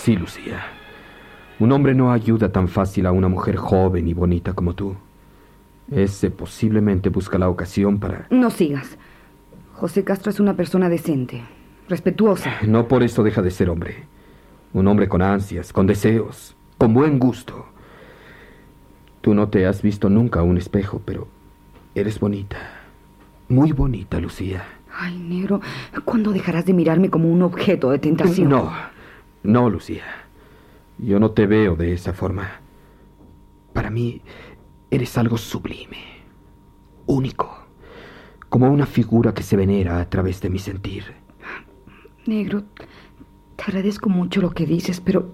Sí, 0.05 0.17
Lucía. 0.17 0.63
Un 1.59 1.73
hombre 1.73 1.95
no 1.95 2.13
ayuda 2.13 2.53
tan 2.53 2.69
fácil 2.69 3.07
a 3.07 3.13
una 3.13 3.29
mujer 3.29 3.57
joven 3.57 4.07
y 4.07 4.13
bonita 4.13 4.53
como 4.53 4.75
tú. 4.75 4.97
Ese 5.91 6.31
posiblemente 6.31 7.09
busca 7.09 7.39
la 7.39 7.49
ocasión 7.49 7.99
para... 7.99 8.27
No 8.29 8.51
sigas. 8.51 8.99
José 9.73 10.05
Castro 10.05 10.31
es 10.31 10.41
una 10.41 10.57
persona 10.57 10.91
decente, 10.91 11.41
respetuosa. 11.89 12.53
No 12.67 12.87
por 12.87 13.03
eso 13.03 13.23
deja 13.23 13.41
de 13.41 13.51
ser 13.51 13.71
hombre. 13.71 14.05
Un 14.75 14.89
hombre 14.89 15.09
con 15.09 15.23
ansias, 15.23 15.73
con 15.73 15.87
deseos, 15.87 16.55
con 16.77 16.93
buen 16.93 17.19
gusto. 17.19 17.65
Tú 19.23 19.33
no 19.33 19.49
te 19.49 19.65
has 19.65 19.81
visto 19.81 20.11
nunca 20.11 20.41
a 20.41 20.43
un 20.43 20.59
espejo, 20.59 21.01
pero 21.03 21.29
eres 21.95 22.21
bonita. 22.21 22.59
Muy 23.49 23.73
bonita, 23.73 24.21
Lucía. 24.21 24.67
Ay, 24.95 25.17
negro, 25.17 25.63
¿cuándo 26.05 26.31
dejarás 26.31 26.67
de 26.67 26.75
mirarme 26.75 27.09
como 27.09 27.31
un 27.31 27.41
objeto 27.41 27.91
de 27.91 27.99
tentación? 28.01 28.51
No, 28.51 28.71
no, 29.45 29.71
Lucía. 29.71 30.05
Yo 30.99 31.21
no 31.21 31.31
te 31.33 31.47
veo 31.47 31.77
de 31.77 31.93
esa 31.93 32.13
forma. 32.15 32.61
Para 33.73 33.91
mí, 33.91 34.23
eres 34.91 35.19
algo 35.19 35.37
sublime, 35.37 35.99
único, 37.07 37.67
como 38.49 38.71
una 38.71 38.87
figura 38.87 39.35
que 39.35 39.43
se 39.43 39.57
venera 39.57 40.01
a 40.01 40.09
través 40.09 40.41
de 40.41 40.49
mi 40.49 40.59
sentir. 40.59 41.05
Negro, 42.27 42.65
te 43.57 43.65
agradezco 43.65 44.09
mucho 44.09 44.41
lo 44.41 44.51
que 44.51 44.65
dices, 44.65 45.01
pero 45.01 45.31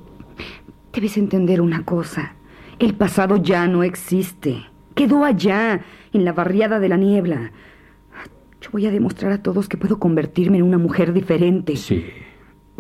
debes 0.92 1.16
entender 1.16 1.60
una 1.60 1.84
cosa. 1.84 2.34
El 2.80 2.94
pasado 2.94 3.36
ya 3.36 3.68
no 3.68 3.84
existe. 3.84 4.64
Quedó 4.94 5.24
allá, 5.24 5.82
en 6.12 6.24
la 6.24 6.32
barriada 6.32 6.80
de 6.80 6.88
la 6.88 6.96
niebla. 6.96 7.52
Yo 8.60 8.70
voy 8.72 8.86
a 8.86 8.90
demostrar 8.90 9.30
a 9.30 9.42
todos 9.42 9.68
que 9.68 9.76
puedo 9.76 10.00
convertirme 10.00 10.58
en 10.58 10.64
una 10.64 10.78
mujer 10.78 11.12
diferente. 11.12 11.76
Sí, 11.76 12.06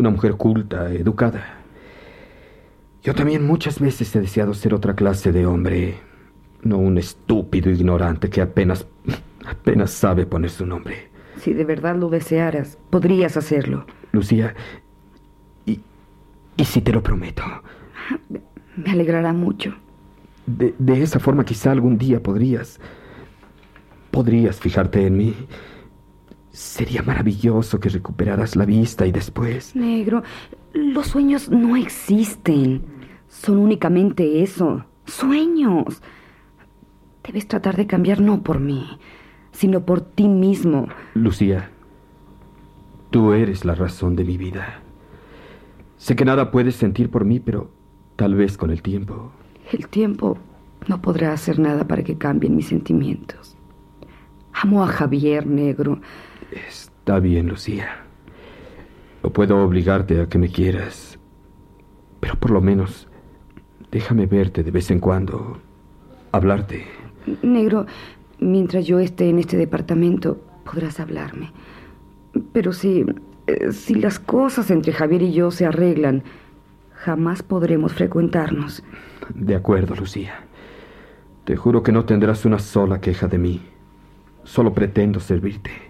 una 0.00 0.10
mujer 0.10 0.34
culta, 0.34 0.92
educada. 0.92 1.58
Yo 3.02 3.14
también 3.14 3.46
muchas 3.46 3.80
veces 3.80 4.14
he 4.14 4.20
deseado 4.20 4.52
ser 4.54 4.74
otra 4.74 4.94
clase 4.94 5.32
de 5.32 5.46
hombre, 5.46 5.98
no 6.62 6.78
un 6.78 6.98
estúpido 6.98 7.70
ignorante 7.70 8.28
que 8.28 8.40
apenas 8.42 8.86
apenas 9.46 9.90
sabe 9.90 10.26
poner 10.26 10.50
su 10.50 10.66
nombre. 10.66 11.08
Si 11.38 11.54
de 11.54 11.64
verdad 11.64 11.96
lo 11.96 12.10
desearas, 12.10 12.78
podrías 12.90 13.36
hacerlo. 13.36 13.86
Lucía, 14.12 14.54
y, 15.64 15.80
y 16.56 16.64
si 16.64 16.82
te 16.82 16.92
lo 16.92 17.02
prometo. 17.02 17.42
Me 18.76 18.90
alegrará 18.90 19.32
mucho. 19.32 19.74
De, 20.46 20.74
de 20.78 21.02
esa 21.02 21.18
forma 21.18 21.44
quizá 21.44 21.70
algún 21.70 21.96
día 21.96 22.22
podrías 22.22 22.80
podrías 24.10 24.58
fijarte 24.58 25.06
en 25.06 25.16
mí. 25.16 25.34
Sería 26.52 27.02
maravilloso 27.02 27.78
que 27.78 27.88
recuperaras 27.88 28.56
la 28.56 28.64
vista 28.64 29.06
y 29.06 29.12
después... 29.12 29.74
Negro, 29.76 30.22
los 30.72 31.06
sueños 31.06 31.48
no 31.48 31.76
existen. 31.76 32.82
Son 33.28 33.58
únicamente 33.58 34.42
eso, 34.42 34.84
sueños. 35.06 36.02
Debes 37.24 37.46
tratar 37.46 37.76
de 37.76 37.86
cambiar 37.86 38.20
no 38.20 38.42
por 38.42 38.58
mí, 38.58 38.98
sino 39.52 39.84
por 39.84 40.00
ti 40.00 40.26
mismo. 40.26 40.88
Lucía, 41.14 41.70
tú 43.10 43.32
eres 43.32 43.64
la 43.64 43.74
razón 43.74 44.16
de 44.16 44.24
mi 44.24 44.36
vida. 44.36 44.80
Sé 45.98 46.16
que 46.16 46.24
nada 46.24 46.50
puedes 46.50 46.76
sentir 46.76 47.10
por 47.10 47.24
mí, 47.24 47.38
pero 47.40 47.70
tal 48.16 48.34
vez 48.34 48.56
con 48.56 48.70
el 48.70 48.82
tiempo. 48.82 49.30
El 49.70 49.86
tiempo 49.86 50.38
no 50.88 51.00
podrá 51.00 51.32
hacer 51.32 51.58
nada 51.58 51.86
para 51.86 52.02
que 52.02 52.18
cambien 52.18 52.56
mis 52.56 52.68
sentimientos. 52.68 53.56
Amo 54.52 54.82
a 54.82 54.88
Javier 54.88 55.46
Negro. 55.46 56.00
Está 56.52 57.18
bien, 57.18 57.48
Lucía. 57.48 58.04
No 59.22 59.30
puedo 59.30 59.62
obligarte 59.64 60.20
a 60.20 60.28
que 60.28 60.38
me 60.38 60.48
quieras. 60.48 61.18
Pero 62.20 62.34
por 62.36 62.50
lo 62.50 62.60
menos 62.60 63.08
déjame 63.90 64.26
verte 64.26 64.62
de 64.62 64.70
vez 64.70 64.90
en 64.90 65.00
cuando. 65.00 65.58
Hablarte. 66.32 66.86
Negro, 67.42 67.86
mientras 68.38 68.86
yo 68.86 68.98
esté 68.98 69.28
en 69.28 69.38
este 69.38 69.56
departamento, 69.56 70.40
podrás 70.64 71.00
hablarme. 71.00 71.52
Pero 72.52 72.72
si, 72.72 73.04
eh, 73.46 73.72
si 73.72 73.94
las 73.94 74.18
cosas 74.18 74.70
entre 74.70 74.92
Javier 74.92 75.22
y 75.22 75.32
yo 75.32 75.50
se 75.50 75.66
arreglan, 75.66 76.22
jamás 76.94 77.42
podremos 77.42 77.92
frecuentarnos. 77.92 78.82
De 79.34 79.54
acuerdo, 79.54 79.94
Lucía. 79.94 80.44
Te 81.44 81.56
juro 81.56 81.82
que 81.82 81.92
no 81.92 82.04
tendrás 82.04 82.44
una 82.44 82.58
sola 82.58 83.00
queja 83.00 83.26
de 83.26 83.38
mí. 83.38 83.60
Solo 84.44 84.72
pretendo 84.72 85.20
servirte. 85.20 85.89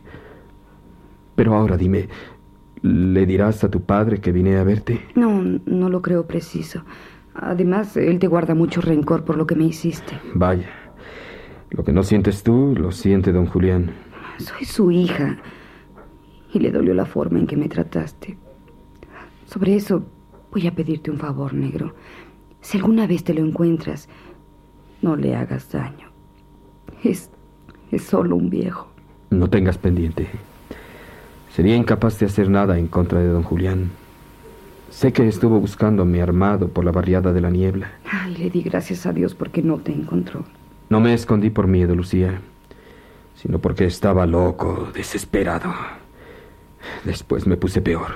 Pero 1.41 1.55
ahora 1.55 1.79
dime, 1.79 2.07
¿le 2.83 3.25
dirás 3.25 3.65
a 3.65 3.71
tu 3.71 3.81
padre 3.81 4.21
que 4.21 4.31
vine 4.31 4.59
a 4.59 4.63
verte? 4.63 5.01
No, 5.15 5.41
no 5.41 5.89
lo 5.89 6.03
creo 6.03 6.27
preciso. 6.27 6.83
Además, 7.33 7.97
él 7.97 8.19
te 8.19 8.27
guarda 8.27 8.55
mucho 8.55 8.83
rencor 8.83 9.25
por 9.25 9.39
lo 9.39 9.47
que 9.47 9.55
me 9.55 9.65
hiciste. 9.65 10.21
Vaya. 10.35 10.69
Lo 11.71 11.83
que 11.83 11.93
no 11.93 12.03
sientes 12.03 12.43
tú, 12.43 12.75
lo 12.77 12.93
siente 12.93 13.33
don 13.33 13.47
Julián. 13.47 13.91
Soy 14.37 14.67
su 14.67 14.91
hija. 14.91 15.39
Y 16.53 16.59
le 16.59 16.71
dolió 16.71 16.93
la 16.93 17.07
forma 17.07 17.39
en 17.39 17.47
que 17.47 17.57
me 17.57 17.71
trataste. 17.71 18.37
Sobre 19.47 19.77
eso, 19.77 20.05
voy 20.53 20.67
a 20.67 20.75
pedirte 20.75 21.11
un 21.11 21.17
favor, 21.17 21.55
negro. 21.55 21.95
Si 22.61 22.77
alguna 22.77 23.07
vez 23.07 23.25
te 23.25 23.33
lo 23.33 23.43
encuentras, 23.43 24.11
no 25.01 25.17
le 25.17 25.35
hagas 25.35 25.73
daño. 25.73 26.11
Es, 27.03 27.31
es 27.91 28.03
solo 28.03 28.37
un 28.37 28.51
viejo. 28.51 28.89
No 29.31 29.49
tengas 29.49 29.79
pendiente. 29.79 30.29
Sería 31.55 31.77
incapaz 31.77 32.19
de 32.19 32.27
hacer 32.27 32.49
nada 32.49 32.79
en 32.79 32.87
contra 32.87 33.21
de 33.21 33.29
don 33.29 33.43
Julián. 33.43 33.91
Sé 34.91 35.13
que 35.13 35.27
estuvo 35.27 35.61
buscando 35.61 36.05
mi 36.05 36.21
armado 36.21 36.69
por 36.69 36.85
la 36.85 36.93
barriada 36.93 37.33
de 37.33 37.41
la 37.41 37.51
niebla. 37.51 37.93
Ay, 38.11 38.37
le 38.37 38.51
di 38.51 38.63
gracias 38.63 39.07
a 39.07 39.13
Dios 39.13 39.35
porque 39.35 39.63
no 39.63 39.79
te 39.79 39.93
encontró. 39.93 40.45
No 40.89 41.01
me 41.01 41.15
escondí 41.15 41.51
por 41.51 41.69
miedo, 41.69 41.95
Lucía, 41.95 42.41
sino 43.37 43.61
porque 43.61 43.85
estaba 43.85 44.27
loco, 44.27 44.91
desesperado. 44.93 45.73
Después 47.05 47.47
me 47.47 47.57
puse 47.57 47.81
peor. 47.81 48.09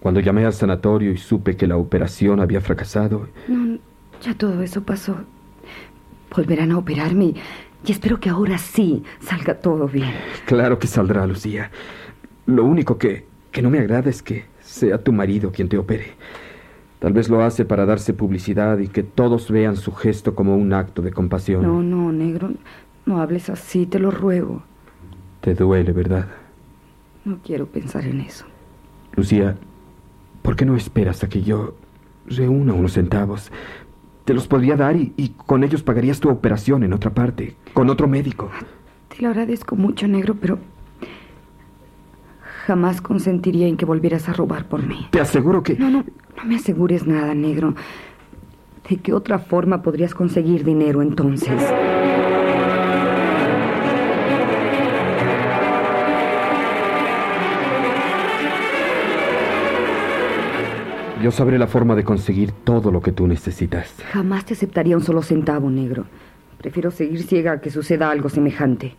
Cuando 0.00 0.20
llamé 0.20 0.46
al 0.46 0.54
sanatorio 0.54 1.12
y 1.12 1.18
supe 1.18 1.56
que 1.56 1.66
la 1.66 1.76
operación 1.76 2.40
había 2.40 2.60
fracasado. 2.60 3.28
No, 3.48 3.78
ya 4.22 4.34
todo 4.34 4.62
eso 4.62 4.82
pasó. 4.82 5.16
Volverán 6.34 6.72
a 6.72 6.78
operarme 6.78 7.34
y 7.84 7.92
espero 7.92 8.18
que 8.20 8.30
ahora 8.30 8.56
sí 8.56 9.02
salga 9.20 9.54
todo 9.60 9.86
bien. 9.86 10.12
Claro 10.46 10.78
que 10.78 10.86
saldrá, 10.86 11.26
Lucía. 11.26 11.70
Lo 12.50 12.64
único 12.64 12.98
que, 12.98 13.26
que 13.52 13.62
no 13.62 13.70
me 13.70 13.78
agrada 13.78 14.10
es 14.10 14.22
que 14.22 14.44
sea 14.60 14.98
tu 14.98 15.12
marido 15.12 15.52
quien 15.52 15.68
te 15.68 15.78
opere. 15.78 16.14
Tal 16.98 17.12
vez 17.12 17.28
lo 17.28 17.42
hace 17.42 17.64
para 17.64 17.86
darse 17.86 18.12
publicidad 18.12 18.78
y 18.78 18.88
que 18.88 19.04
todos 19.04 19.50
vean 19.50 19.76
su 19.76 19.92
gesto 19.92 20.34
como 20.34 20.56
un 20.56 20.72
acto 20.72 21.00
de 21.00 21.12
compasión. 21.12 21.62
No, 21.62 21.80
no, 21.80 22.10
negro. 22.10 22.50
No 23.06 23.20
hables 23.20 23.48
así, 23.48 23.86
te 23.86 24.00
lo 24.00 24.10
ruego. 24.10 24.62
Te 25.40 25.54
duele, 25.54 25.92
¿verdad? 25.92 26.26
No 27.24 27.38
quiero 27.44 27.66
pensar 27.66 28.04
en 28.04 28.20
eso. 28.20 28.44
Lucía, 29.14 29.56
¿por 30.42 30.56
qué 30.56 30.64
no 30.66 30.76
esperas 30.76 31.22
a 31.22 31.28
que 31.28 31.42
yo 31.42 31.76
reúna 32.26 32.74
unos 32.74 32.94
centavos? 32.94 33.52
Te 34.24 34.34
los 34.34 34.48
podría 34.48 34.76
dar 34.76 34.96
y, 34.96 35.12
y 35.16 35.30
con 35.30 35.62
ellos 35.62 35.84
pagarías 35.84 36.18
tu 36.18 36.28
operación 36.28 36.82
en 36.82 36.92
otra 36.92 37.12
parte, 37.12 37.54
con 37.72 37.88
otro 37.90 38.08
médico. 38.08 38.50
Te 39.08 39.22
lo 39.22 39.28
agradezco 39.28 39.76
mucho, 39.76 40.06
negro, 40.08 40.34
pero 40.34 40.58
jamás 42.66 43.00
consentiría 43.00 43.66
en 43.66 43.76
que 43.76 43.84
volvieras 43.84 44.28
a 44.28 44.32
robar 44.32 44.66
por 44.66 44.82
mí. 44.82 45.08
Te 45.10 45.20
aseguro 45.20 45.62
que... 45.62 45.76
No, 45.76 45.90
no, 45.90 46.04
no 46.36 46.44
me 46.44 46.56
asegures 46.56 47.06
nada, 47.06 47.34
negro. 47.34 47.74
¿De 48.88 48.96
qué 48.96 49.12
otra 49.12 49.38
forma 49.38 49.82
podrías 49.82 50.14
conseguir 50.14 50.64
dinero 50.64 51.00
entonces? 51.02 51.62
Yo 61.22 61.30
sabré 61.30 61.58
la 61.58 61.66
forma 61.66 61.94
de 61.94 62.02
conseguir 62.02 62.50
todo 62.52 62.90
lo 62.90 63.02
que 63.02 63.12
tú 63.12 63.26
necesitas. 63.26 63.94
Jamás 64.10 64.46
te 64.46 64.54
aceptaría 64.54 64.96
un 64.96 65.02
solo 65.02 65.22
centavo, 65.22 65.70
negro. 65.70 66.06
Prefiero 66.56 66.90
seguir 66.90 67.22
ciega 67.22 67.52
a 67.52 67.60
que 67.60 67.70
suceda 67.70 68.10
algo 68.10 68.30
semejante. 68.30 68.96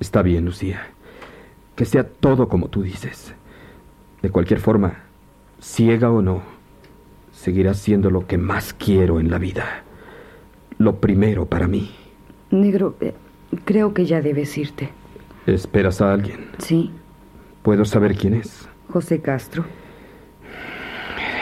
Está 0.00 0.22
bien, 0.22 0.46
Lucía. 0.46 0.80
Que 1.76 1.84
sea 1.84 2.04
todo 2.04 2.48
como 2.48 2.68
tú 2.68 2.82
dices. 2.82 3.34
De 4.20 4.30
cualquier 4.30 4.60
forma, 4.60 5.04
ciega 5.60 6.10
o 6.10 6.22
no, 6.22 6.42
seguirás 7.32 7.78
siendo 7.78 8.10
lo 8.10 8.26
que 8.26 8.38
más 8.38 8.72
quiero 8.72 9.20
en 9.20 9.30
la 9.30 9.38
vida. 9.38 9.82
Lo 10.78 11.00
primero 11.00 11.46
para 11.46 11.66
mí. 11.68 11.90
Negro, 12.50 12.96
eh, 13.00 13.14
creo 13.64 13.94
que 13.94 14.04
ya 14.06 14.20
debes 14.20 14.56
irte. 14.58 14.90
¿Esperas 15.46 16.00
a 16.00 16.12
alguien? 16.12 16.50
Sí, 16.58 16.92
¿Puedo 17.62 17.84
saber 17.84 18.16
quién 18.16 18.34
es? 18.34 18.68
José 18.88 19.20
Castro. 19.20 19.64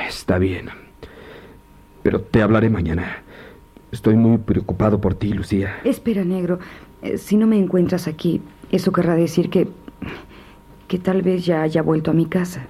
Está 0.06 0.38
bien. 0.38 0.68
Pero 2.02 2.20
te 2.20 2.42
hablaré 2.42 2.68
mañana. 2.68 3.22
Estoy 3.90 4.16
muy 4.16 4.36
preocupado 4.36 5.00
por 5.00 5.14
ti, 5.14 5.32
Lucía. 5.32 5.80
Espera, 5.82 6.22
negro. 6.22 6.58
Eh, 7.00 7.16
si 7.16 7.36
no 7.38 7.46
me 7.46 7.58
encuentras 7.58 8.06
aquí, 8.06 8.42
eso 8.70 8.92
querrá 8.92 9.14
decir 9.14 9.48
que... 9.48 9.66
que 10.88 10.98
tal 10.98 11.22
vez 11.22 11.44
ya 11.44 11.62
haya 11.62 11.82
vuelto 11.82 12.10
a 12.10 12.14
mi 12.14 12.26
casa. 12.26 12.66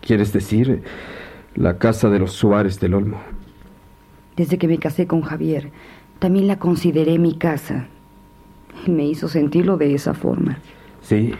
¿Quieres 0.00 0.32
decir 0.32 0.82
la 1.54 1.78
casa 1.78 2.08
de 2.10 2.18
los 2.18 2.32
Suárez 2.32 2.80
del 2.80 2.94
Olmo? 2.94 3.20
Desde 4.36 4.58
que 4.58 4.68
me 4.68 4.78
casé 4.78 5.06
con 5.06 5.22
Javier, 5.22 5.70
también 6.18 6.46
la 6.46 6.58
consideré 6.58 7.18
mi 7.18 7.36
casa. 7.36 7.88
Me 8.86 9.06
hizo 9.06 9.28
sentirlo 9.28 9.76
de 9.76 9.94
esa 9.94 10.14
forma. 10.14 10.58
Sí, 11.00 11.34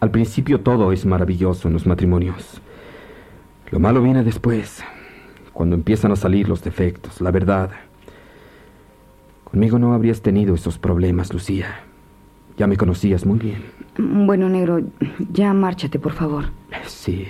Al 0.00 0.10
principio 0.12 0.60
todo 0.60 0.92
es 0.92 1.04
maravilloso 1.04 1.66
en 1.68 1.74
los 1.74 1.86
matrimonios. 1.86 2.60
Lo 3.70 3.80
malo 3.80 4.00
viene 4.00 4.22
después, 4.22 4.82
cuando 5.52 5.74
empiezan 5.74 6.12
a 6.12 6.16
salir 6.16 6.48
los 6.48 6.62
defectos, 6.62 7.20
la 7.20 7.30
verdad. 7.32 7.70
Conmigo 9.44 9.78
no 9.78 9.92
habrías 9.94 10.22
tenido 10.22 10.54
esos 10.54 10.78
problemas, 10.78 11.32
Lucía. 11.32 11.80
Ya 12.58 12.66
me 12.66 12.76
conocías 12.76 13.24
muy 13.24 13.38
bien. 13.38 13.62
Bueno, 13.96 14.48
negro, 14.48 14.80
ya 15.32 15.54
márchate, 15.54 16.00
por 16.00 16.12
favor. 16.12 16.46
Sí, 16.84 17.26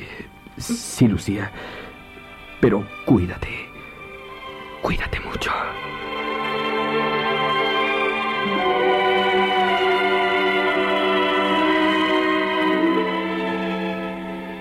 sí, 0.57 1.07
Lucía. 1.07 1.53
Pero 2.61 2.85
cuídate. 3.05 3.49
Cuídate 4.81 5.21
mucho. 5.21 5.51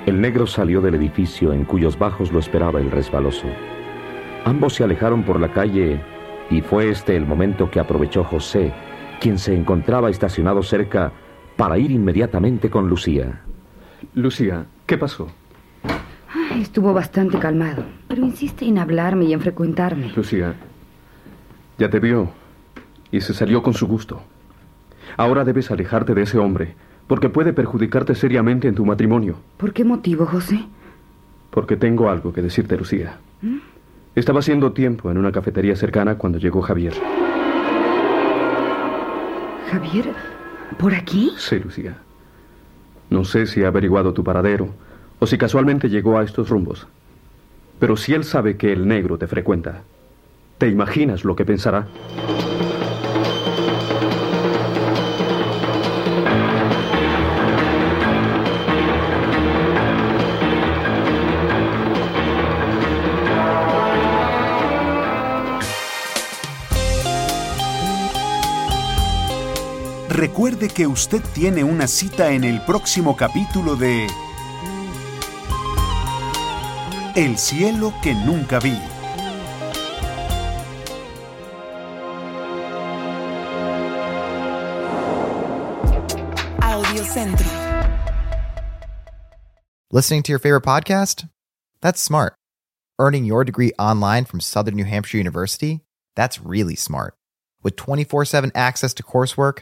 El 0.06 0.21
negro 0.21 0.47
salió 0.47 0.82
del 0.82 0.95
edificio 0.95 1.53
en 1.53 1.63
cuyos 1.63 1.97
bajos 1.97 2.32
lo 2.32 2.39
esperaba 2.39 2.80
el 2.82 2.91
resbaloso. 2.91 3.47
Ambos 4.43 4.75
se 4.75 4.84
alejaron 4.84 5.23
por 5.23 5.39
la 5.39 5.51
calle 5.51 6.01
y 6.49 6.62
fue 6.62 6.89
este 6.89 7.15
el 7.15 7.25
momento 7.25 7.69
que 7.69 7.80
aprovechó 7.80 8.23
José, 8.23 8.73
quien 9.19 9.38
se 9.38 9.56
encontraba 9.56 10.10
estacionado 10.10 10.63
cerca, 10.63 11.12
para 11.56 11.77
ir 11.77 11.91
inmediatamente 11.91 12.69
con 12.69 12.88
Lucía. 12.88 13.41
Lucía, 14.13 14.65
¿qué 14.86 14.97
pasó? 14.97 15.27
estuvo 16.62 16.93
bastante 16.93 17.39
calmado, 17.39 17.84
pero 18.08 18.23
insiste 18.23 18.65
en 18.65 18.77
hablarme 18.77 19.25
y 19.25 19.34
en 19.34 19.41
frecuentarme. 19.41 20.12
Lucía, 20.15 20.56
ya 21.77 21.89
te 21.89 21.99
vio 21.99 22.32
y 23.12 23.21
se 23.21 23.34
salió 23.34 23.62
con 23.63 23.73
su 23.73 23.88
gusto. 23.88 24.21
Ahora 25.15 25.43
debes 25.43 25.71
alejarte 25.71 26.13
de 26.13 26.23
ese 26.23 26.38
hombre 26.38 26.75
porque 27.08 27.30
puede 27.30 27.53
perjudicarte 27.53 28.15
seriamente 28.15 28.67
en 28.67 28.75
tu 28.75 28.86
matrimonio. 28.86 29.38
¿Por 29.58 29.73
qué 29.73 29.86
motivo, 29.86 30.25
José? 30.25 30.65
Porque 31.51 31.77
tengo 31.77 32.10
algo 32.10 32.34
que 32.34 32.41
decirte, 32.41 32.77
Lucía. 32.77 33.17
¿Mm? 33.41 33.58
Estaba 34.15 34.39
haciendo 34.39 34.73
tiempo 34.73 35.10
en 35.10 35.17
una 35.17 35.32
cafetería 35.32 35.75
cercana 35.75 36.17
cuando 36.17 36.38
llegó 36.38 36.62
Javier. 36.62 36.93
¿Javier? 39.71 40.13
¿Por 40.77 40.93
aquí? 40.93 41.34
Sí, 41.38 41.60
Lucía. 41.60 41.97
No 43.10 43.23
sé 43.23 43.45
si 43.45 43.63
ha 43.63 43.67
averiguado 43.67 44.13
tu 44.13 44.23
paradero 44.23 44.69
o 45.19 45.27
si 45.27 45.38
casualmente 45.38 45.89
llegó 45.89 46.17
a 46.17 46.23
estos 46.23 46.49
rumbos. 46.49 46.88
Pero 47.80 47.95
si 47.95 48.13
él 48.13 48.23
sabe 48.23 48.58
que 48.58 48.71
el 48.71 48.88
negro 48.88 49.17
te 49.17 49.27
frecuenta, 49.27 49.84
¿te 50.58 50.67
imaginas 50.67 51.23
lo 51.23 51.36
que 51.36 51.45
pensará? 51.45 51.88
Recuerde 70.17 70.67
que 70.69 70.88
usted 70.88 71.21
tiene 71.36 71.63
una 71.63 71.86
cita 71.86 72.32
en 72.32 72.43
el 72.43 72.60
próximo 72.62 73.15
capítulo 73.15 73.75
de 73.75 74.08
El 77.15 77.38
cielo 77.38 77.93
que 78.01 78.15
nunca 78.15 78.58
vi. 78.58 78.75
Audio 86.63 87.03
Centro. 87.03 87.45
Listening 89.91 90.23
to 90.23 90.32
your 90.32 90.39
favorite 90.39 90.63
podcast? 90.63 91.30
That's 91.82 92.01
smart. 92.01 92.34
Earning 92.97 93.23
your 93.23 93.43
degree 93.43 93.71
online 93.77 94.25
from 94.25 94.39
Southern 94.39 94.77
New 94.77 94.86
Hampshire 94.86 95.19
University? 95.19 95.82
That's 96.15 96.41
really 96.41 96.75
smart. 96.75 97.13
With 97.62 97.75
24 97.75 98.25
7 98.25 98.51
access 98.56 98.95
to 98.95 99.03
coursework, 99.03 99.62